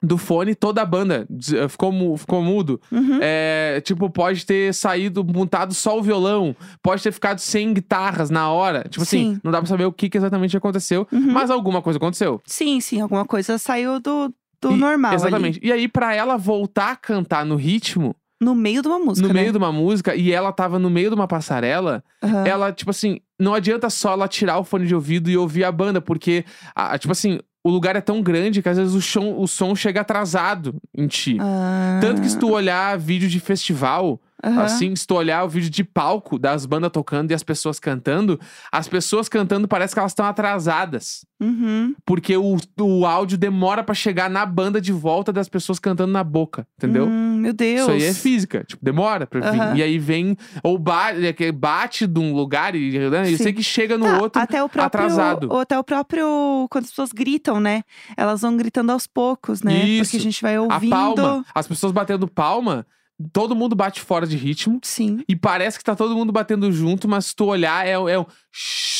do 0.03 0.19
fone 0.19 0.57
toda 0.57 0.83
a 0.83 0.85
banda. 0.85 1.25
des- 1.31 1.55
Ficou, 1.71 2.17
ficou 2.17 2.43
mudo. 2.43 2.81
uhum. 2.91 3.19
É, 3.23 3.81
tipo, 3.85 4.11
pode 4.11 4.45
ter 4.45 4.75
saído, 4.75 5.23
montado 5.23 5.73
só 5.73 5.97
o 5.97 6.03
violão. 6.03 6.57
Pode 6.83 7.01
ter 7.01 7.13
ficado 7.13 7.39
sem 7.39 7.73
guitarras 7.73 8.29
na 8.29 8.51
hora. 8.51 8.83
Tipo 8.89 9.03
assim, 9.03 9.35
Sim. 9.35 9.41
não 9.45 9.53
dá 9.53 9.59
pra 9.59 9.69
saber 9.69 9.85
o 9.85 9.93
que, 9.93 10.09
que 10.11 10.19
exatamente 10.19 10.57
aconteceu. 10.57 11.07
Uhum. 11.13 11.33
Mas 11.33 11.51
alguma 11.51 11.81
coisa 11.81 11.97
aconteceu. 11.99 12.41
Sim, 12.45 12.81
sim, 12.81 13.01
alguma 13.01 13.25
coisa 13.25 13.57
saiu 13.57 14.01
do, 14.01 14.35
do 14.61 14.73
E- 14.73 14.77
normal 14.77 15.13
ali. 15.13 15.21
Exatamente. 15.21 15.61
E 15.63 15.71
aí, 15.71 15.87
pra 15.87 16.13
ela 16.13 16.37
voltar 16.37 16.91
a 16.91 16.97
cantar 16.97 17.47
no 17.47 17.55
ritmo, 17.55 18.17
No 18.45 18.55
meio 18.55 18.83
de 18.83 18.89
uma 18.89 18.99
música, 18.99 19.27
no 19.27 19.33
né? 19.35 19.41
meio 19.41 19.53
de 19.53 19.59
uma 19.59 19.73
música, 19.73 20.15
e 20.15 20.31
ela 20.33 20.53
tava 20.53 20.79
no 20.79 20.91
meio 20.91 21.09
de 21.09 21.15
uma 21.15 21.27
passarela, 21.27 22.03
Aham. 22.23 22.47
ela, 22.47 22.73
tipo 22.73 22.91
assim, 22.91 23.19
não 23.41 23.55
adianta 23.55 23.89
só 23.91 24.13
ela 24.13 24.29
tirar 24.29 24.59
o 24.59 24.65
fone 24.65 24.87
de 24.87 24.95
ouvido 24.95 25.31
e 25.31 25.37
ouvir 25.37 25.65
a 25.65 25.73
banda, 25.73 26.01
porque, 26.01 26.45
a- 26.75 26.99
tipo 26.99 27.13
assim, 27.13 27.41
o 27.67 27.71
lugar 27.71 27.97
é 27.97 28.01
tão 28.01 28.21
grande 28.23 28.61
que 28.63 28.69
às 28.69 28.77
vezes 28.77 28.93
o 28.95 29.01
som, 29.01 29.35
o 29.39 29.47
som 29.49 29.75
chega 29.75 30.03
atrasado 30.03 30.75
em 30.95 31.07
ti. 31.07 31.39
Ah, 31.41 31.99
Tanto 32.03 32.21
que 32.21 32.29
se 32.29 32.39
tu 32.39 32.51
olhar 32.51 32.99
vídeo 32.99 33.27
de 33.27 33.41
festival, 33.41 34.21
aham. 34.45 34.63
assim, 34.63 34.95
se 34.95 35.07
tu 35.07 35.15
olhar 35.15 35.43
o 35.45 35.49
vídeo 35.49 35.71
de 35.71 35.83
palco 35.83 36.39
das 36.39 36.67
bandas 36.67 36.91
tocando 36.93 37.31
e 37.31 37.35
as 37.35 37.43
pessoas 37.43 37.81
cantando, 37.81 38.39
as 38.71 38.87
pessoas 38.87 39.31
cantando 39.31 39.67
parece 39.67 39.95
que 39.95 39.99
elas 39.99 40.13
estão 40.13 40.27
atrasadas. 40.27 41.25
Uhum. 41.41 41.95
Porque 42.05 42.37
o, 42.37 42.57
o 42.81 43.07
áudio 43.07 43.37
demora 43.39 43.83
pra 43.83 43.95
chegar 43.95 44.29
na 44.29 44.45
banda 44.45 44.79
de 44.81 44.93
volta 44.93 45.33
das 45.33 45.49
pessoas 45.49 45.79
cantando 45.79 46.13
na 46.13 46.23
boca, 46.23 46.67
entendeu? 46.79 47.07
Hum, 47.07 47.34
meu 47.45 47.53
Deus. 47.53 47.81
Isso 47.83 47.91
aí 47.91 48.05
é 48.05 48.15
física, 48.15 48.65
tipo, 48.67 48.85
demora 48.85 49.27
pra 49.27 49.51
vir. 49.51 49.61
Aham. 49.61 49.77
E 49.77 49.83
aí 49.83 49.99
vem, 49.99 50.37
ou 50.63 50.79
bate, 50.79 51.45
é 51.45 51.53
bate 51.53 52.07
de 52.07 52.19
um 52.19 52.33
lugar 52.35 52.75
e 52.75 52.99
né, 53.11 53.23
eu 53.31 53.37
Sim. 53.37 53.45
sei 53.45 53.53
que 53.53 53.63
chega 53.63 53.97
no 53.99 54.07
Tá, 54.07 54.19
outro 54.21 54.43
até 54.43 54.63
o 54.63 54.69
próprio, 54.69 54.87
atrasado. 55.05 55.49
Ou 55.51 55.61
até 55.61 55.79
o 55.79 55.85
próprio. 55.85 56.67
Quando 56.71 56.85
as 56.85 56.91
pessoas 56.91 57.13
gritam, 57.13 57.61
né? 57.61 57.83
Elas 58.17 58.41
vão 58.43 58.57
gritando 58.57 58.91
aos 58.93 59.07
poucos, 59.07 59.63
né? 59.63 59.75
Isso. 59.87 60.05
Porque 60.11 60.17
a 60.17 60.21
gente 60.21 60.41
vai 60.43 60.57
A 60.57 60.63
ouvindo. 60.63 60.91
palma, 60.91 61.45
as 61.55 61.67
pessoas 61.69 61.93
batendo 61.93 62.27
palma, 62.27 62.87
todo 63.33 63.55
mundo 63.55 63.77
bate 63.77 64.01
fora 64.01 64.27
de 64.27 64.37
ritmo. 64.37 64.81
Sim. 64.83 65.23
E 65.29 65.37
parece 65.37 65.79
que 65.79 65.85
tá 65.85 65.95
todo 65.95 66.17
mundo 66.17 66.33
batendo 66.33 66.71
junto, 66.73 67.07
mas 67.09 67.27
se 67.27 67.37
tu 67.37 67.45
olhar, 67.47 67.87
é, 67.87 67.93
é 67.93 68.19
um. 68.19 68.25
shh, 68.53 68.94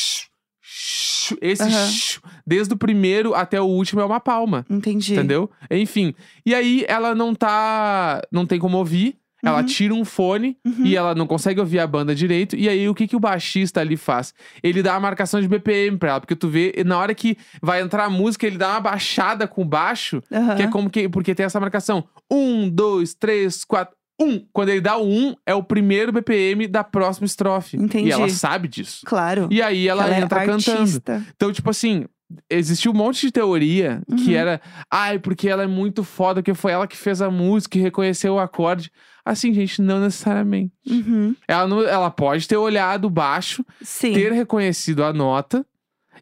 Esse 1.41 1.69
shh, 1.69 2.19
desde 2.45 2.73
o 2.73 2.77
primeiro 2.77 3.33
até 3.33 3.59
o 3.61 3.65
último 3.65 4.01
é 4.01 4.05
uma 4.05 4.19
palma. 4.19 4.65
Entendi. 4.69 5.13
Entendeu? 5.13 5.49
Enfim. 5.71 6.13
E 6.45 6.53
aí 6.53 6.85
ela 6.87 7.15
não 7.15 7.33
tá. 7.33 8.21
Não 8.31 8.45
tem 8.45 8.59
como 8.59 8.77
ouvir. 8.77 9.15
Ela 9.43 9.59
Uhum. 9.59 9.65
tira 9.65 9.93
um 9.93 10.03
fone 10.03 10.57
Uhum. 10.65 10.85
e 10.85 10.95
ela 10.95 11.13
não 11.13 11.27
consegue 11.27 11.59
ouvir 11.59 11.77
a 11.79 11.85
banda 11.85 12.15
direito. 12.15 12.55
E 12.55 12.67
aí, 12.67 12.89
o 12.89 12.95
que, 12.95 13.07
que 13.07 13.15
o 13.15 13.19
baixista 13.19 13.79
ali 13.79 13.95
faz? 13.95 14.33
Ele 14.63 14.81
dá 14.81 14.95
a 14.95 14.99
marcação 14.99 15.39
de 15.39 15.47
BPM 15.47 15.97
pra 15.99 16.09
ela. 16.11 16.19
Porque 16.19 16.35
tu 16.35 16.47
vê, 16.49 16.73
na 16.83 16.97
hora 16.97 17.13
que 17.13 17.37
vai 17.61 17.79
entrar 17.79 18.05
a 18.05 18.09
música, 18.09 18.47
ele 18.47 18.57
dá 18.57 18.71
uma 18.71 18.79
baixada 18.79 19.47
com 19.47 19.61
o 19.61 19.65
baixo. 19.65 20.19
Aham. 20.31 20.55
Que 20.55 20.63
é 20.63 20.67
como 20.67 20.89
que. 20.89 21.07
Porque 21.07 21.35
tem 21.35 21.45
essa 21.45 21.59
marcação. 21.59 22.05
Um, 22.31 22.67
dois, 22.67 23.13
três, 23.13 23.63
quatro. 23.63 23.95
Um. 24.19 24.45
Quando 24.53 24.69
ele 24.69 24.81
dá 24.81 24.97
o 24.97 25.05
um, 25.07 25.35
é 25.45 25.53
o 25.53 25.63
primeiro 25.63 26.11
BPM 26.11 26.67
da 26.67 26.83
próxima 26.83 27.25
estrofe. 27.25 27.77
Entendi. 27.77 28.09
E 28.09 28.11
ela 28.11 28.29
sabe 28.29 28.67
disso. 28.67 29.01
Claro. 29.05 29.47
E 29.51 29.61
aí 29.61 29.87
ela, 29.87 30.05
Ela 30.05 30.15
é 30.15 30.21
entra 30.21 30.39
cantando. 30.45 30.71
artista. 30.79 31.23
Então, 31.35 31.51
tipo 31.51 31.69
assim, 31.69 32.05
existiu 32.49 32.91
um 32.91 32.95
monte 32.95 33.21
de 33.27 33.31
teoria 33.31 34.01
que 34.17 34.31
Uhum. 34.31 34.35
era, 34.37 34.61
ai, 34.89 35.19
porque 35.19 35.47
ela 35.49 35.63
é 35.63 35.67
muito 35.67 36.03
foda, 36.03 36.41
que 36.41 36.53
foi 36.53 36.71
ela 36.71 36.87
que 36.87 36.97
fez 36.97 37.21
a 37.21 37.29
música 37.29 37.77
e 37.77 37.81
reconheceu 37.81 38.35
o 38.35 38.39
acorde. 38.39 38.91
Assim, 39.23 39.53
gente, 39.53 39.81
não 39.81 39.99
necessariamente. 39.99 40.71
Uhum. 40.87 41.35
Ela, 41.47 41.67
não, 41.67 41.81
ela 41.83 42.11
pode 42.11 42.47
ter 42.47 42.57
olhado 42.57 43.09
baixo, 43.09 43.65
Sim. 43.81 44.13
ter 44.13 44.31
reconhecido 44.31 45.03
a 45.03 45.11
nota 45.11 45.65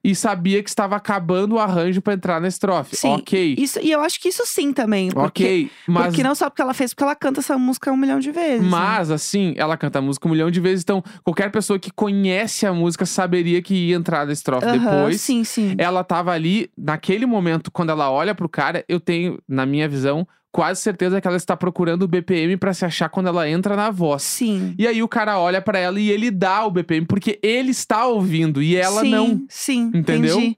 e 0.03 0.13
sabia 0.13 0.62
que 0.62 0.69
estava 0.69 0.95
acabando 0.95 1.55
o 1.55 1.60
arranjo 1.60 2.01
pra 2.01 2.13
entrar 2.13 2.41
na 2.41 2.48
estrofe. 2.48 2.95
Sim, 2.95 3.13
ok. 3.13 3.55
Isso, 3.57 3.79
e 3.81 3.89
eu 3.91 4.01
acho 4.01 4.19
que 4.19 4.27
isso 4.27 4.43
sim 4.45 4.74
também. 4.74 5.10
Porque, 5.10 5.43
ok. 5.43 5.72
Mas, 5.88 6.05
porque 6.07 6.24
não 6.24 6.36
só 6.36 6.50
porque 6.50 6.62
ela 6.62 6.74
fez, 6.74 6.93
porque 6.93 7.03
ela 7.03 7.15
canta 7.15 7.39
essa 7.39 7.57
música 7.57 7.91
um 7.91 7.98
milhão 7.98 8.19
de 8.19 8.31
vezes. 8.31 8.62
né? 8.62 8.69
mas, 8.69 9.10
assim, 9.10 9.53
ela 9.55 9.77
canta 9.77 10.00
a 10.00 10.01
música 10.01 10.27
um 10.27 10.31
milhão 10.31 10.51
de 10.51 10.60
vezes, 10.60 10.83
então 10.83 11.01
qualquer 11.24 11.50
pessoa 11.51 11.79
que 11.79 11.91
conhece 11.91 12.65
a 12.65 12.74
música 12.74 13.05
saberia 13.05 13.62
que 13.62 13.74
ia 13.74 13.95
entrar 13.95 14.25
na 14.25 14.33
estrofe 14.33 14.67
depois. 14.67 15.22
Sim, 15.22 15.43
sim. 15.43 15.75
ela 15.77 16.03
tava 16.03 16.31
ali, 16.31 16.69
naquele 16.77 17.25
momento, 17.25 17.72
quando 17.72 17.91
ela 17.91 18.12
olha 18.12 18.36
pro 18.36 18.50
cara, 18.50 18.83
eu 18.89 19.00
tenho, 19.00 19.39
na 19.48 19.65
minha 19.65 19.88
visão, 19.88 20.27
quase 20.53 20.79
certeza 20.81 21.19
que 21.19 21.27
ela 21.27 21.36
está 21.36 21.57
procurando 21.57 22.03
o 22.03 22.07
BPM 22.07 22.55
pra 22.57 22.74
se 22.75 22.86
achar 22.86 23.10
quando 23.10 23.27
ela 23.27 23.50
entra 23.50 23.75
na 23.75 23.89
voz. 23.89 24.22
Sim. 24.22 24.75
E 24.77 24.88
aí 24.88 25.01
o 25.01 25.07
cara 25.07 25.39
olha 25.39 25.60
pra 25.62 25.79
ela 25.79 26.00
e 26.00 26.12
ele 26.12 26.29
dá 26.29 26.63
o 26.63 26.72
BPM, 26.72 27.07
porque 27.07 27.39
ele 27.41 27.72
está 27.72 28.05
ouvindo 28.05 28.62
e 28.62 28.75
ela 28.75 29.01
sim, 29.01 29.10
não. 29.10 29.45
Sim, 29.50 29.91
Entendeu? 29.93 30.38
entendi. 30.38 30.57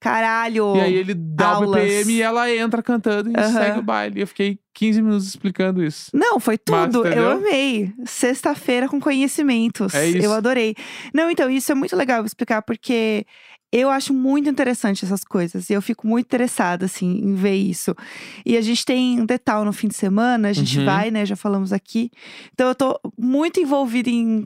Caralho. 0.00 0.74
E 0.76 0.80
aí 0.80 0.94
ele 0.94 1.14
dá 1.14 1.60
o 1.60 1.64
aulas. 1.64 1.80
BPM 1.84 2.12
e 2.12 2.22
ela 2.22 2.52
entra 2.52 2.82
cantando 2.82 3.30
e 3.30 3.36
Aham. 3.36 3.52
segue 3.52 3.78
o 3.78 3.82
baile. 3.82 4.20
Eu 4.20 4.26
fiquei 4.26 4.58
15 4.74 5.00
minutos 5.00 5.28
explicando 5.28 5.84
isso. 5.84 6.10
Não, 6.12 6.40
foi 6.40 6.58
Mas, 6.68 6.86
tudo. 6.90 7.06
entendeu? 7.06 7.22
eu 7.22 7.30
amei. 7.30 7.92
Sexta-feira 8.04 8.88
com 8.88 8.98
conhecimentos. 9.00 9.94
É 9.94 10.08
isso. 10.08 10.26
Eu 10.26 10.32
adorei. 10.32 10.74
Não, 11.14 11.30
então, 11.30 11.48
isso 11.48 11.70
é 11.70 11.74
muito 11.76 11.94
legal 11.94 12.24
explicar, 12.24 12.62
porque 12.62 13.24
eu 13.72 13.88
acho 13.90 14.12
muito 14.12 14.48
interessante 14.50 15.04
essas 15.04 15.24
coisas. 15.24 15.70
E 15.70 15.72
eu 15.72 15.80
fico 15.80 16.06
muito 16.06 16.26
interessada, 16.26 16.84
assim, 16.84 17.18
em 17.24 17.34
ver 17.34 17.54
isso. 17.56 17.94
E 18.44 18.56
a 18.56 18.60
gente 18.60 18.84
tem 18.84 19.20
um 19.20 19.24
detal 19.26 19.64
no 19.64 19.72
fim 19.72 19.88
de 19.88 19.94
semana, 19.94 20.48
a 20.48 20.52
gente 20.52 20.78
Uhum. 20.78 20.84
vai, 20.84 21.10
né? 21.10 21.24
Já 21.24 21.34
falamos 21.36 21.72
aqui. 21.72 22.10
Então, 22.52 22.68
eu 22.68 22.74
tô 22.74 23.00
muito 23.18 23.58
envolvida 23.58 24.10
em 24.10 24.44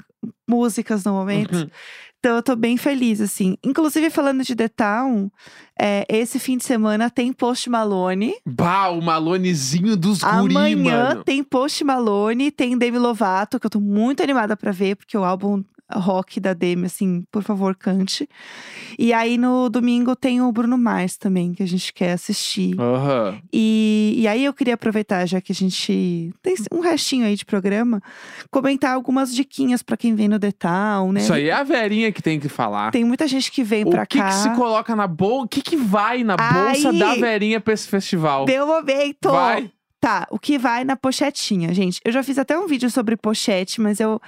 músicas 0.49 1.05
no 1.05 1.13
momento. 1.13 1.57
Uhum. 1.57 1.71
Então 2.19 2.35
eu 2.37 2.43
tô 2.43 2.57
bem 2.57 2.77
feliz, 2.77 3.21
assim. 3.21 3.57
Inclusive, 3.63 4.11
falando 4.11 4.43
de 4.43 4.57
The 4.57 4.67
Town, 4.69 5.31
é, 5.79 6.05
esse 6.09 6.41
fim 6.41 6.57
de 6.57 6.65
semana 6.65 7.09
tem 7.09 7.33
Post 7.33 7.71
Malone. 7.71 8.35
Bah, 8.45 8.89
o 8.89 9.01
Malonezinho 9.01 9.97
dos 9.97 10.23
guri, 10.25 10.57
Amanhã 10.57 11.09
mano. 11.11 11.25
tem 11.25 11.45
Post 11.45 11.85
Malone, 11.85 12.51
tem 12.51 12.77
Demi 12.77 12.99
Lovato, 12.99 13.61
que 13.61 13.67
eu 13.67 13.71
tô 13.71 13.79
muito 13.81 14.23
animada 14.25 14.57
pra 14.57 14.73
ver, 14.73 14.97
porque 14.97 15.17
o 15.17 15.23
álbum 15.25 15.63
rock 15.93 16.41
da 16.41 16.53
Demi, 16.53 16.87
assim, 16.87 17.25
por 17.31 17.43
favor, 17.43 17.75
cante. 17.75 18.29
E 18.99 19.13
aí 19.13 19.39
no 19.39 19.69
domingo 19.69 20.17
tem 20.17 20.41
o 20.41 20.51
Bruno 20.51 20.77
Mars 20.77 21.17
também, 21.17 21.53
que 21.53 21.63
a 21.63 21.67
gente 21.67 21.93
quer 21.93 22.13
assistir. 22.13 22.79
Aham. 22.81 23.39
E, 23.53 24.15
e 24.19 24.29
aí 24.29 24.45
eu 24.45 24.53
queria 24.53 24.75
aproveitar, 24.75 25.25
já 25.27 25.41
que 25.41 25.53
a 25.53 25.55
gente 25.55 26.33
tem 26.43 26.55
um 26.73 26.81
restinho 26.81 27.27
aí 27.27 27.37
de 27.37 27.45
programa, 27.45 28.03
comentar 28.51 28.95
algumas 28.95 29.35
diquinhas 29.35 29.83
pra 29.83 29.97
quem 29.97 30.15
vem 30.15 30.29
no 30.29 30.39
The 30.39 30.53
Town, 30.53 31.13
né? 31.13 31.21
Isso 31.21 31.33
aí 31.33 31.49
é 31.49 31.53
a 31.53 31.63
Verinha 31.63 32.11
que 32.11 32.23
tem 32.23 32.41
que 32.41 32.49
falar. 32.49 32.91
Tem 32.91 33.05
muita 33.05 33.27
gente 33.29 33.51
que 33.51 33.63
vem 33.63 33.89
pra 33.89 34.03
o 34.03 34.07
que, 34.07 34.19
cá. 34.19 34.29
que 34.29 34.35
se 34.35 34.51
coloca 34.55 34.97
na 34.97 35.07
bolsa? 35.07 35.47
O 35.47 35.49
que, 35.49 35.63
que 35.63 35.77
vai 35.77 36.25
na 36.25 36.37
bolsa 36.37 36.91
Aí. 36.91 36.99
da 36.99 37.15
Verinha 37.15 37.61
pra 37.61 37.75
esse 37.75 37.89
festival? 37.89 38.45
Deu 38.45 38.67
momento! 38.67 39.31
Vai. 39.31 39.71
Tá, 40.07 40.25
o 40.31 40.39
que 40.39 40.57
vai 40.57 40.85
na 40.85 40.95
pochetinha, 40.95 41.75
gente? 41.75 42.01
Eu 42.05 42.13
já 42.13 42.23
fiz 42.23 42.39
até 42.39 42.57
um 42.57 42.69
vídeo 42.69 42.89
sobre 42.89 43.17
pochete, 43.17 43.81
mas 43.81 43.99
eu 43.99 44.21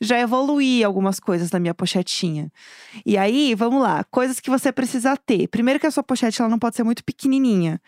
já 0.00 0.18
evoluí 0.18 0.82
algumas 0.82 1.20
coisas 1.20 1.50
na 1.50 1.60
minha 1.60 1.74
pochetinha. 1.74 2.50
E 3.04 3.18
aí, 3.18 3.54
vamos 3.54 3.82
lá, 3.82 4.02
coisas 4.04 4.40
que 4.40 4.48
você 4.48 4.72
precisa 4.72 5.14
ter. 5.14 5.46
Primeiro 5.48 5.78
que 5.78 5.86
a 5.86 5.90
sua 5.90 6.02
pochete 6.02 6.40
ela 6.40 6.48
não 6.48 6.58
pode 6.58 6.76
ser 6.76 6.84
muito 6.84 7.04
pequenininha, 7.04 7.78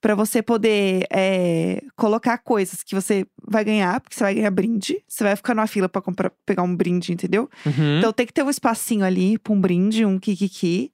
Pra 0.00 0.14
você 0.14 0.40
poder 0.40 1.06
é, 1.10 1.82
colocar 1.94 2.38
coisas 2.38 2.82
que 2.82 2.94
você 2.94 3.26
vai 3.46 3.66
ganhar, 3.66 4.00
porque 4.00 4.16
você 4.16 4.24
vai 4.24 4.34
ganhar 4.36 4.50
brinde. 4.50 5.04
Você 5.06 5.24
vai 5.24 5.36
ficar 5.36 5.54
numa 5.54 5.66
fila 5.66 5.90
pra 5.90 6.00
comprar, 6.00 6.32
pegar 6.46 6.62
um 6.62 6.74
brinde, 6.74 7.12
entendeu? 7.12 7.50
Uhum. 7.66 7.98
Então 7.98 8.14
tem 8.14 8.24
que 8.24 8.32
ter 8.32 8.42
um 8.42 8.48
espacinho 8.48 9.04
ali 9.04 9.36
pra 9.36 9.52
um 9.52 9.60
brinde, 9.60 10.06
um 10.06 10.18
kikiki. 10.18 10.90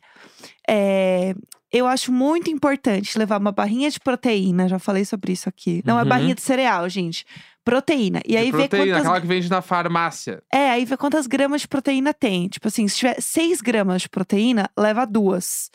É, 0.69 1.37
eu 1.73 1.87
acho 1.87 2.11
muito 2.13 2.51
importante 2.51 3.19
levar 3.19 3.39
uma 3.41 3.53
barrinha 3.53 3.91
de 3.91 4.01
proteína, 4.01 4.69
já 4.69 4.79
falei 4.79 5.05
sobre 5.05 5.33
isso 5.33 5.49
aqui. 5.49 5.83
Não 5.85 5.99
é 5.99 6.03
Uhum. 6.03 6.09
barrinha 6.09 6.35
de 6.35 6.43
cereal, 6.43 6.89
gente. 6.89 7.25
Proteína. 7.65 8.21
E 8.25 8.31
De 8.31 8.37
aí 8.39 8.51
ver 8.51 8.69
proteína, 8.69 8.87
quantas. 8.87 9.01
aquela 9.01 9.21
que 9.21 9.27
vende 9.27 9.51
na 9.51 9.61
farmácia. 9.63 10.43
É, 10.53 10.71
aí 10.71 10.85
ver 10.85 10.97
quantas 10.97 11.27
gramas 11.27 11.61
de 11.61 11.69
proteína 11.69 12.13
tem. 12.15 12.49
Tipo 12.49 12.69
assim, 12.69 12.89
se 12.89 12.97
tiver 12.97 13.21
6 13.21 13.61
gramas 13.61 14.03
de 14.03 14.09
proteína, 14.09 14.69
leva 14.77 15.05
duas. 15.07 15.71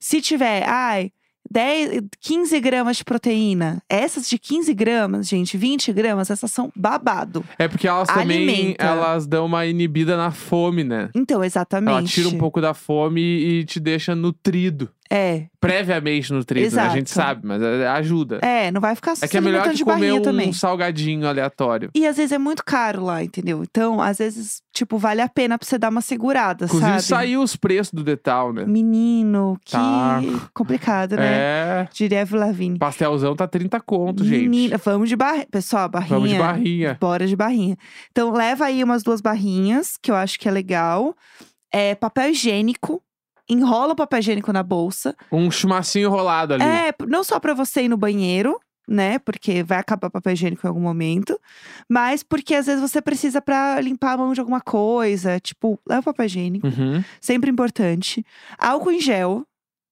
Se 0.00 0.20
tiver, 0.22 0.64
ai, 0.66 1.12
10, 1.48 2.00
15 2.20 2.58
gramas 2.58 2.96
de 2.96 3.04
proteína. 3.04 3.80
Essas 3.88 4.28
de 4.28 4.38
15 4.38 4.74
gramas, 4.74 5.28
gente, 5.28 5.56
20 5.56 5.92
gramas, 5.92 6.30
essas 6.30 6.50
são 6.50 6.72
babado. 6.74 7.44
É 7.58 7.68
porque 7.68 7.86
elas 7.86 8.08
também 8.08 8.48
Alimenta. 8.48 8.84
elas 8.84 9.26
dão 9.26 9.46
uma 9.46 9.64
inibida 9.66 10.16
na 10.16 10.30
fome, 10.32 10.82
né? 10.82 11.10
Então, 11.14 11.44
exatamente. 11.44 11.90
Ela 11.92 12.02
tira 12.02 12.28
um 12.30 12.38
pouco 12.38 12.60
da 12.60 12.74
fome 12.74 13.20
e 13.20 13.64
te 13.64 13.78
deixa 13.78 14.14
nutrido. 14.16 14.90
É, 15.10 15.46
Previamente 15.60 16.32
nutrido, 16.32 16.74
né? 16.76 16.82
A 16.82 16.88
gente 16.90 17.08
Exato. 17.10 17.28
sabe, 17.28 17.40
mas 17.46 17.60
é- 17.62 17.86
ajuda. 17.88 18.38
é, 18.42 18.70
não 18.70 18.80
vai 18.80 18.94
ficar 18.94 19.14
É 19.20 19.28
que 19.28 19.36
é 19.36 19.40
melhor 19.40 19.68
que 19.70 19.84
comer 19.84 20.12
um 20.12 20.22
também. 20.22 20.52
salgadinho 20.52 21.26
aleatório. 21.26 21.90
E 21.94 22.06
às 22.06 22.16
vezes 22.16 22.32
é 22.32 22.38
muito 22.38 22.64
caro 22.64 23.04
lá, 23.04 23.22
entendeu? 23.22 23.62
Então, 23.62 24.00
às 24.00 24.18
vezes, 24.18 24.60
tipo, 24.72 24.98
vale 24.98 25.20
a 25.20 25.28
pena 25.28 25.58
pra 25.58 25.66
você 25.66 25.78
dar 25.78 25.88
uma 25.90 26.00
segurada, 26.00 26.66
Inclusive, 26.66 26.90
sabe? 26.90 27.02
saiu 27.02 27.42
os 27.42 27.56
preços 27.56 27.92
do 27.92 28.02
Detal, 28.04 28.52
né? 28.52 28.64
Menino, 28.66 29.58
que 29.64 29.72
Tá. 29.72 30.20
complicado, 30.54 31.16
né? 31.16 31.26
É. 31.26 31.88
Diria 31.92 32.22
Avril 32.22 32.40
Lavigne. 32.40 32.78
Pastelzão 32.78 33.34
tá 33.34 33.46
30 33.46 33.80
conto, 33.80 34.24
gente. 34.24 34.48
Menina, 34.48 34.78
vamos 34.78 35.08
de 35.08 35.16
barrinha. 35.16 35.46
Pessoal, 35.50 35.88
barrinha. 35.88 36.10
Vamos 36.14 36.30
de 36.30 36.38
barrinha. 36.38 36.96
Bora 37.00 37.26
de 37.26 37.36
barrinha. 37.36 37.76
Então, 38.10 38.32
leva 38.32 38.66
aí 38.66 38.82
umas 38.84 39.02
duas 39.02 39.20
barrinhas, 39.20 39.96
que 40.00 40.10
eu 40.10 40.14
acho 40.14 40.38
que 40.38 40.48
é 40.48 40.50
legal. 40.50 41.14
É, 41.72 41.94
papel 41.94 42.30
higiênico. 42.30 43.02
Enrola 43.48 43.92
o 43.92 43.96
papel 43.96 44.18
higiênico 44.18 44.52
na 44.52 44.62
bolsa. 44.62 45.14
Um 45.30 45.50
chumacinho 45.50 46.10
rolado 46.10 46.54
ali. 46.54 46.64
É, 46.64 46.92
não 47.06 47.22
só 47.22 47.38
pra 47.38 47.54
você 47.54 47.82
ir 47.84 47.88
no 47.88 47.96
banheiro, 47.96 48.58
né? 48.88 49.18
Porque 49.20 49.62
vai 49.62 49.78
acabar 49.78 50.10
papel 50.10 50.32
higiênico 50.32 50.66
em 50.66 50.68
algum 50.68 50.80
momento. 50.80 51.38
Mas 51.88 52.22
porque 52.22 52.54
às 52.54 52.66
vezes 52.66 52.80
você 52.80 53.00
precisa 53.00 53.40
pra 53.40 53.80
limpar 53.80 54.12
a 54.14 54.16
mão 54.16 54.32
de 54.32 54.40
alguma 54.40 54.60
coisa. 54.60 55.38
Tipo, 55.40 55.78
leva 55.88 56.00
o 56.00 56.04
papel 56.04 56.26
higiênico. 56.26 56.66
Uhum. 56.66 57.02
Sempre 57.20 57.50
importante. 57.50 58.24
Álcool 58.58 58.92
em 58.92 59.00
gel. 59.00 59.44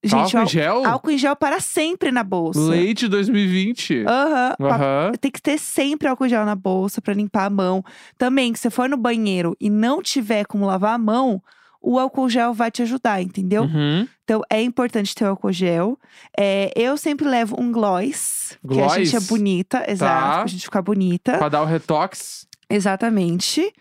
Gente, 0.06 0.36
Álcool 0.36 0.38
em 0.42 0.46
gel? 0.48 0.86
álcool 0.86 1.10
em 1.12 1.16
gel 1.18 1.34
para 1.34 1.60
sempre 1.60 2.12
na 2.12 2.22
bolsa. 2.22 2.60
Leite 2.60 3.08
2020. 3.08 4.04
Aham. 4.06 4.54
pa- 4.58 4.76
Aham. 4.76 5.12
Tem 5.18 5.30
que 5.30 5.40
ter 5.40 5.58
sempre 5.58 6.06
álcool 6.08 6.28
gel 6.28 6.44
na 6.44 6.54
bolsa 6.54 7.00
pra 7.00 7.14
limpar 7.14 7.46
a 7.46 7.50
mão. 7.50 7.82
Também, 8.18 8.52
que 8.52 8.58
você 8.58 8.68
for 8.68 8.86
no 8.86 8.98
banheiro 8.98 9.56
e 9.58 9.70
não 9.70 10.02
tiver 10.02 10.44
como 10.44 10.66
lavar 10.66 10.94
a 10.94 10.98
mão, 10.98 11.42
o 11.84 11.98
álcool 11.98 12.28
gel 12.28 12.54
vai 12.54 12.70
te 12.70 12.82
ajudar, 12.82 13.20
entendeu? 13.22 13.62
Uhum. 13.64 14.08
Então 14.24 14.42
é 14.50 14.62
importante 14.62 15.14
ter 15.14 15.24
o 15.24 15.28
álcool 15.28 15.52
gel. 15.52 15.98
É, 16.38 16.72
eu 16.74 16.96
sempre 16.96 17.26
levo 17.28 17.60
um 17.60 17.70
gloss, 17.70 18.58
que 18.66 18.80
a 18.80 18.88
gente 18.88 19.08
é 19.08 19.18
Gloss? 19.18 19.26
bonita, 19.28 19.84
exato, 19.88 20.30
Tá. 20.32 20.38
pra 20.38 20.46
gente 20.46 20.62
ficar 20.64 20.82
bonita. 20.82 21.38
Pra 21.38 21.48
dar 21.48 21.62
o 21.62 21.66
retox. 21.66 22.46
Exatamente. 22.68 23.72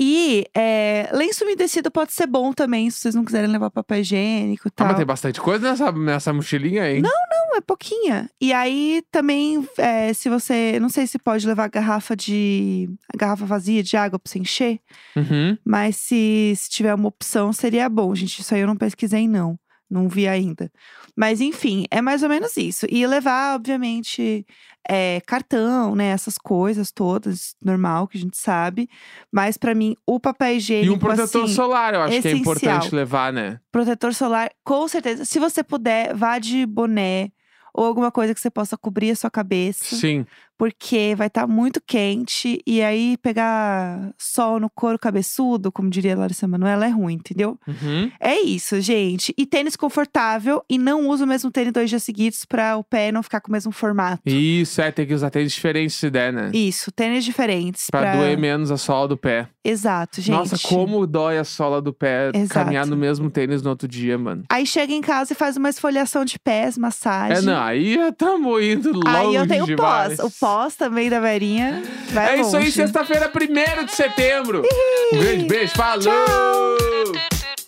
E 0.00 0.46
é, 0.54 1.08
lenço 1.12 1.44
umedecido 1.44 1.90
pode 1.90 2.12
ser 2.12 2.26
bom 2.26 2.52
também, 2.52 2.88
se 2.90 2.98
vocês 2.98 3.14
não 3.14 3.24
quiserem 3.24 3.50
levar 3.50 3.70
papel 3.70 3.98
higiênico 4.00 4.68
e 4.68 4.70
Ah, 4.70 4.72
tal. 4.76 4.86
mas 4.86 4.96
tem 4.96 5.06
bastante 5.06 5.40
coisa 5.40 5.68
nessa, 5.70 5.90
nessa 5.92 6.32
mochilinha, 6.32 6.88
hein? 6.90 7.02
Não, 7.02 7.56
é 7.56 7.60
pouquinha. 7.60 8.30
E 8.40 8.52
aí 8.52 9.02
também, 9.10 9.66
é, 9.76 10.12
se 10.12 10.28
você. 10.28 10.78
Não 10.80 10.88
sei 10.88 11.06
se 11.06 11.18
pode 11.18 11.46
levar 11.46 11.68
garrafa 11.68 12.14
de. 12.14 12.88
garrafa 13.16 13.44
vazia 13.44 13.82
de 13.82 13.96
água 13.96 14.18
pra 14.18 14.30
você 14.30 14.38
encher. 14.38 14.78
Uhum. 15.16 15.58
Mas 15.64 15.96
se, 15.96 16.52
se 16.56 16.70
tiver 16.70 16.94
uma 16.94 17.08
opção, 17.08 17.52
seria 17.52 17.88
bom, 17.88 18.14
gente. 18.14 18.40
Isso 18.40 18.54
aí 18.54 18.60
eu 18.60 18.66
não 18.68 18.76
pesquisei, 18.76 19.26
não. 19.26 19.58
Não 19.90 20.08
vi 20.08 20.28
ainda. 20.28 20.70
Mas 21.16 21.40
enfim, 21.40 21.84
é 21.90 22.02
mais 22.02 22.22
ou 22.22 22.28
menos 22.28 22.56
isso. 22.56 22.86
E 22.90 23.06
levar, 23.06 23.54
obviamente, 23.54 24.46
é, 24.88 25.20
cartão, 25.26 25.94
né? 25.94 26.08
Essas 26.08 26.36
coisas 26.36 26.90
todas, 26.92 27.54
normal, 27.62 28.06
que 28.06 28.18
a 28.18 28.20
gente 28.20 28.36
sabe. 28.36 28.88
Mas 29.32 29.56
pra 29.56 29.74
mim, 29.74 29.94
o 30.06 30.20
papel 30.20 30.56
higiênico. 30.56 30.92
E 30.92 30.94
um 30.94 30.98
protetor 30.98 31.44
assim, 31.44 31.54
solar, 31.54 31.94
eu 31.94 32.02
acho 32.02 32.10
que 32.10 32.16
é 32.16 32.18
essencial. 32.18 32.40
importante 32.40 32.94
levar, 32.94 33.32
né? 33.32 33.58
Protetor 33.72 34.12
solar, 34.14 34.50
com 34.64 34.86
certeza. 34.88 35.24
Se 35.24 35.38
você 35.38 35.62
puder, 35.62 36.14
vá 36.14 36.38
de 36.38 36.66
boné 36.66 37.30
ou 37.74 37.84
alguma 37.84 38.10
coisa 38.10 38.34
que 38.34 38.40
você 38.40 38.50
possa 38.50 38.76
cobrir 38.76 39.10
a 39.10 39.16
sua 39.16 39.30
cabeça. 39.30 39.96
Sim. 39.96 40.26
Porque 40.58 41.14
vai 41.16 41.28
estar 41.28 41.46
muito 41.46 41.80
quente 41.80 42.60
e 42.66 42.82
aí 42.82 43.16
pegar 43.18 44.12
sol 44.18 44.58
no 44.58 44.68
couro 44.68 44.98
cabeçudo, 44.98 45.70
como 45.70 45.88
diria 45.88 46.14
a 46.14 46.18
Larissa 46.18 46.48
Manoela, 46.48 46.84
é 46.84 46.88
ruim, 46.88 47.14
entendeu? 47.14 47.56
Uhum. 47.66 48.10
É 48.18 48.40
isso, 48.40 48.80
gente. 48.80 49.32
E 49.38 49.46
tênis 49.46 49.76
confortável 49.76 50.60
e 50.68 50.76
não 50.76 51.08
usa 51.08 51.24
o 51.24 51.28
mesmo 51.28 51.48
tênis 51.52 51.72
dois 51.72 51.88
dias 51.88 52.02
seguidos 52.02 52.44
pra 52.44 52.76
o 52.76 52.82
pé 52.82 53.12
não 53.12 53.22
ficar 53.22 53.40
com 53.40 53.48
o 53.48 53.52
mesmo 53.52 53.70
formato. 53.70 54.20
Isso, 54.26 54.82
é, 54.82 54.90
tem 54.90 55.06
que 55.06 55.14
usar 55.14 55.30
tênis 55.30 55.52
diferentes 55.52 55.94
se 55.94 56.10
der, 56.10 56.32
né? 56.32 56.50
Isso, 56.52 56.90
tênis 56.90 57.24
diferentes. 57.24 57.86
Pra, 57.88 58.16
doer 58.16 58.36
menos 58.36 58.72
a 58.72 58.76
sola 58.76 59.06
do 59.06 59.16
pé. 59.16 59.48
Exato, 59.64 60.20
gente. 60.20 60.34
Nossa, 60.34 60.58
como 60.58 61.06
dói 61.06 61.38
a 61.38 61.44
sola 61.44 61.80
do 61.80 61.92
pé 61.92 62.32
Exato. 62.34 62.54
caminhar 62.54 62.84
no 62.84 62.96
mesmo 62.96 63.30
tênis 63.30 63.62
no 63.62 63.70
outro 63.70 63.86
dia, 63.86 64.18
mano. 64.18 64.42
Aí 64.50 64.66
chega 64.66 64.92
em 64.92 65.00
casa 65.00 65.34
e 65.34 65.36
faz 65.36 65.56
uma 65.56 65.68
esfoliação 65.68 66.24
de 66.24 66.36
pés, 66.36 66.76
massagem. 66.76 67.38
É, 67.38 67.42
não, 67.42 67.62
aí 67.62 67.96
estamos 67.96 68.60
indo 68.64 68.92
longe 68.92 69.06
Aí 69.06 69.34
eu 69.36 69.46
tenho 69.46 69.66
demais. 69.66 70.16
pós. 70.16 70.26
O 70.26 70.40
pós 70.40 70.47
também 70.76 71.10
da 71.10 71.20
Verinha. 71.20 71.82
Vai 72.12 72.36
É 72.36 72.40
isso 72.40 72.56
aí, 72.56 72.64
longe. 72.64 72.72
sexta-feira, 72.72 73.30
1 73.34 73.84
de 73.84 73.92
setembro. 73.94 74.62
Um 75.12 75.18
grande 75.18 75.44
beijo, 75.46 75.72
falou! 75.74 76.00
Tchau. 76.02 77.67